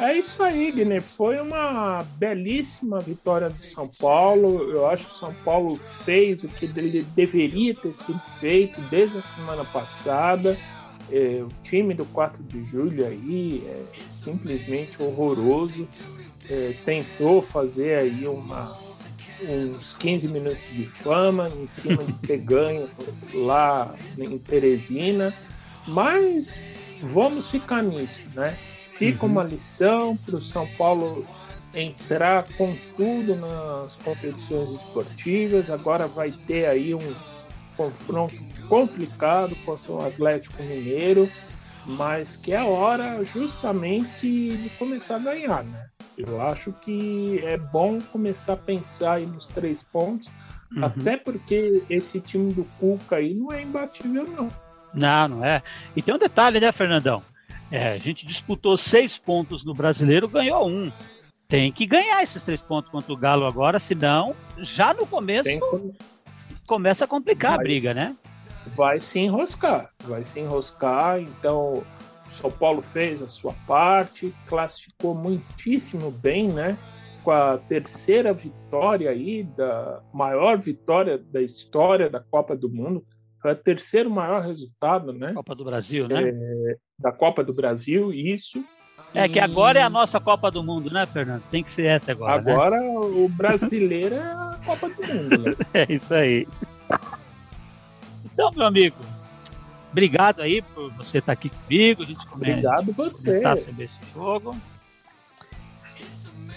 É 0.00 0.16
isso 0.16 0.42
aí, 0.42 0.72
Guilherme. 0.72 0.98
Foi 1.00 1.38
uma 1.38 2.02
belíssima 2.16 3.00
vitória 3.00 3.50
do 3.50 3.54
São 3.54 3.86
Paulo. 4.00 4.70
Eu 4.70 4.86
acho 4.86 5.06
que 5.06 5.12
o 5.12 5.16
São 5.16 5.34
Paulo 5.44 5.76
fez 5.76 6.42
o 6.42 6.48
que 6.48 6.64
ele 6.64 7.02
deveria 7.14 7.74
ter 7.74 7.94
sido 7.94 8.20
feito 8.40 8.80
desde 8.88 9.18
a 9.18 9.22
semana 9.22 9.62
passada. 9.66 10.56
É, 11.12 11.42
o 11.42 11.48
time 11.62 11.94
do 11.94 12.04
4 12.06 12.42
de 12.44 12.64
julho 12.64 13.06
aí 13.06 13.64
é 13.66 13.82
simplesmente 14.10 15.02
horroroso. 15.02 15.88
É, 16.48 16.74
tentou 16.84 17.42
fazer 17.42 17.98
aí 17.98 18.26
uma, 18.26 18.78
uns 19.42 19.92
15 19.94 20.28
minutos 20.28 20.68
de 20.72 20.86
fama 20.86 21.48
em 21.48 21.66
cima 21.66 22.02
de 22.02 22.12
ter 22.14 22.38
ganho 22.42 22.88
lá 23.34 23.94
em 24.18 24.38
Teresina, 24.38 25.34
mas 25.86 26.60
vamos 27.02 27.50
ficar 27.50 27.82
nisso, 27.82 28.20
né? 28.34 28.56
Fica 28.94 29.24
uhum. 29.24 29.32
uma 29.32 29.44
lição 29.44 30.16
para 30.16 30.36
o 30.36 30.40
São 30.40 30.66
Paulo 30.76 31.24
entrar 31.74 32.44
com 32.56 32.76
tudo 32.96 33.36
nas 33.36 33.96
competições 33.96 34.70
esportivas. 34.72 35.70
Agora 35.70 36.06
vai 36.06 36.30
ter 36.30 36.66
aí 36.66 36.94
um 36.94 37.14
confronto 37.76 38.36
complicado 38.70 39.56
contra 39.64 39.92
o 39.92 40.06
Atlético 40.06 40.62
Mineiro, 40.62 41.28
mas 41.84 42.36
que 42.36 42.52
é 42.52 42.62
hora 42.62 43.22
justamente 43.24 44.56
de 44.56 44.70
começar 44.78 45.16
a 45.16 45.18
ganhar, 45.18 45.64
né? 45.64 45.86
Eu 46.16 46.40
acho 46.40 46.72
que 46.72 47.40
é 47.44 47.56
bom 47.56 47.98
começar 48.12 48.52
a 48.52 48.56
pensar 48.56 49.14
aí 49.14 49.26
nos 49.26 49.48
três 49.48 49.82
pontos, 49.82 50.30
uhum. 50.70 50.84
até 50.84 51.16
porque 51.16 51.82
esse 51.90 52.20
time 52.20 52.52
do 52.52 52.64
Cuca 52.78 53.16
aí 53.16 53.34
não 53.34 53.52
é 53.52 53.62
imbatível, 53.62 54.24
não. 54.24 54.48
Não, 54.94 55.28
não 55.28 55.44
é. 55.44 55.62
E 55.96 56.00
tem 56.00 56.14
um 56.14 56.18
detalhe, 56.18 56.60
né, 56.60 56.70
Fernandão? 56.70 57.22
É, 57.72 57.92
a 57.92 57.98
gente 57.98 58.26
disputou 58.26 58.76
seis 58.76 59.18
pontos 59.18 59.64
no 59.64 59.74
brasileiro, 59.74 60.28
ganhou 60.28 60.68
um. 60.68 60.92
Tem 61.48 61.72
que 61.72 61.86
ganhar 61.86 62.22
esses 62.22 62.42
três 62.44 62.62
pontos 62.62 62.90
contra 62.90 63.12
o 63.12 63.16
Galo 63.16 63.46
agora, 63.46 63.80
senão, 63.80 64.36
já 64.58 64.94
no 64.94 65.06
começo, 65.06 65.58
começa 66.66 67.04
a 67.04 67.08
complicar 67.08 67.54
a 67.54 67.58
briga, 67.58 67.92
né? 67.92 68.14
Vai 68.76 69.00
se 69.00 69.18
enroscar, 69.18 69.90
vai 70.04 70.24
se 70.24 70.40
enroscar. 70.40 71.20
Então, 71.20 71.84
o 72.26 72.32
São 72.32 72.50
Paulo 72.50 72.82
fez 72.82 73.22
a 73.22 73.28
sua 73.28 73.54
parte, 73.66 74.34
classificou 74.46 75.14
muitíssimo 75.14 76.10
bem, 76.10 76.48
né? 76.48 76.78
Com 77.22 77.32
a 77.32 77.58
terceira 77.58 78.32
vitória 78.32 79.10
aí, 79.10 79.42
da 79.42 80.00
maior 80.12 80.58
vitória 80.58 81.18
da 81.18 81.42
história 81.42 82.08
da 82.08 82.20
Copa 82.20 82.56
do 82.56 82.70
Mundo. 82.70 83.04
Foi 83.42 83.52
o 83.52 83.56
terceiro 83.56 84.10
maior 84.10 84.42
resultado, 84.42 85.12
né? 85.12 85.32
Copa 85.34 85.54
do 85.54 85.64
Brasil, 85.64 86.06
né? 86.08 86.28
É, 86.28 86.76
da 86.98 87.12
Copa 87.12 87.42
do 87.42 87.52
Brasil, 87.52 88.12
isso. 88.12 88.62
É 89.14 89.28
que 89.28 89.40
agora 89.40 89.78
é 89.78 89.82
a 89.82 89.90
nossa 89.90 90.20
Copa 90.20 90.50
do 90.50 90.62
Mundo, 90.62 90.90
né, 90.90 91.04
Fernando? 91.06 91.42
Tem 91.50 91.64
que 91.64 91.70
ser 91.70 91.86
essa 91.86 92.12
agora. 92.12 92.40
Né? 92.40 92.52
Agora 92.52 92.80
né? 92.80 92.88
o 92.88 93.28
brasileiro 93.28 94.14
é 94.14 94.20
a 94.20 94.60
Copa 94.64 94.88
do 94.88 95.06
Mundo. 95.06 95.38
Né? 95.50 95.56
é 95.74 95.92
isso 95.92 96.14
aí. 96.14 96.46
Então, 98.40 98.52
meu 98.52 98.66
amigo, 98.66 98.96
Obrigado 99.90 100.40
aí 100.40 100.62
por 100.62 100.90
você 100.92 101.18
estar 101.18 101.32
aqui 101.32 101.50
comigo. 101.50 102.02
A 102.02 102.06
gente 102.06 102.26
Obrigado 102.32 102.92
você. 102.92 103.42
sobre 103.58 103.84
esse 103.84 103.98
jogo. 104.14 104.56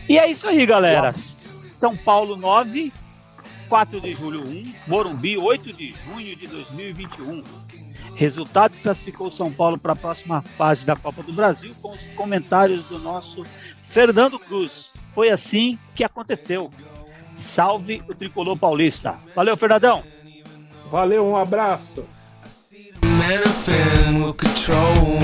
E 0.08 0.18
é 0.18 0.30
isso 0.30 0.48
aí, 0.48 0.66
galera. 0.66 1.12
São 1.14 1.98
Paulo 1.98 2.38
9, 2.38 2.94
4 3.68 4.00
de 4.00 4.16
julho 4.16 4.40
1, 4.40 4.74
Morumbi 4.88 5.36
8 5.36 5.74
de 5.74 5.92
junho 5.92 6.36
de 6.36 6.48
2021. 6.48 7.44
Resultado 8.16 8.78
classificou 8.82 9.32
São 9.32 9.52
Paulo 9.52 9.78
para 9.78 9.94
a 9.94 9.96
próxima 9.96 10.42
fase 10.56 10.86
da 10.86 10.96
Copa 10.96 11.22
do 11.22 11.34
Brasil 11.34 11.74
com 11.82 11.92
os 11.92 12.06
comentários 12.16 12.86
do 12.86 12.98
nosso 12.98 13.44
Fernando 13.76 14.40
Cruz. 14.40 14.96
Foi 15.14 15.32
assim 15.32 15.78
que 15.96 16.04
aconteceu. 16.04 16.72
Salve 17.36 18.04
o 18.08 18.14
tricolor 18.14 18.56
paulista. 18.56 19.18
Valeu, 19.36 19.58
Fernandão. 19.58 20.13
Valeu, 20.94 21.34
um 21.34 21.44
control 24.34 25.18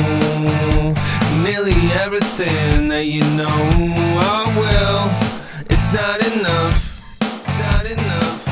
Nearly 1.43 1.75
everything 2.03 2.87
that 2.87 3.05
you 3.05 3.23
know. 3.37 3.45
Oh, 3.45 4.17
I 4.17 4.45
will 4.57 5.05
It's 5.69 5.93
not 5.93 6.25
enough, 6.25 6.99
not 7.59 7.85
enough. 7.85 8.47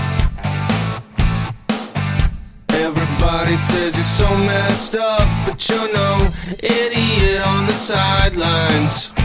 Everybody 2.70 3.58
says 3.58 3.96
you're 3.96 4.04
so 4.04 4.30
messed 4.38 4.96
up 4.96 5.28
But 5.48 5.68
you're 5.68 5.92
no 5.92 6.30
idiot 6.62 7.42
on 7.42 7.66
the 7.66 7.74
sidelines. 7.74 9.17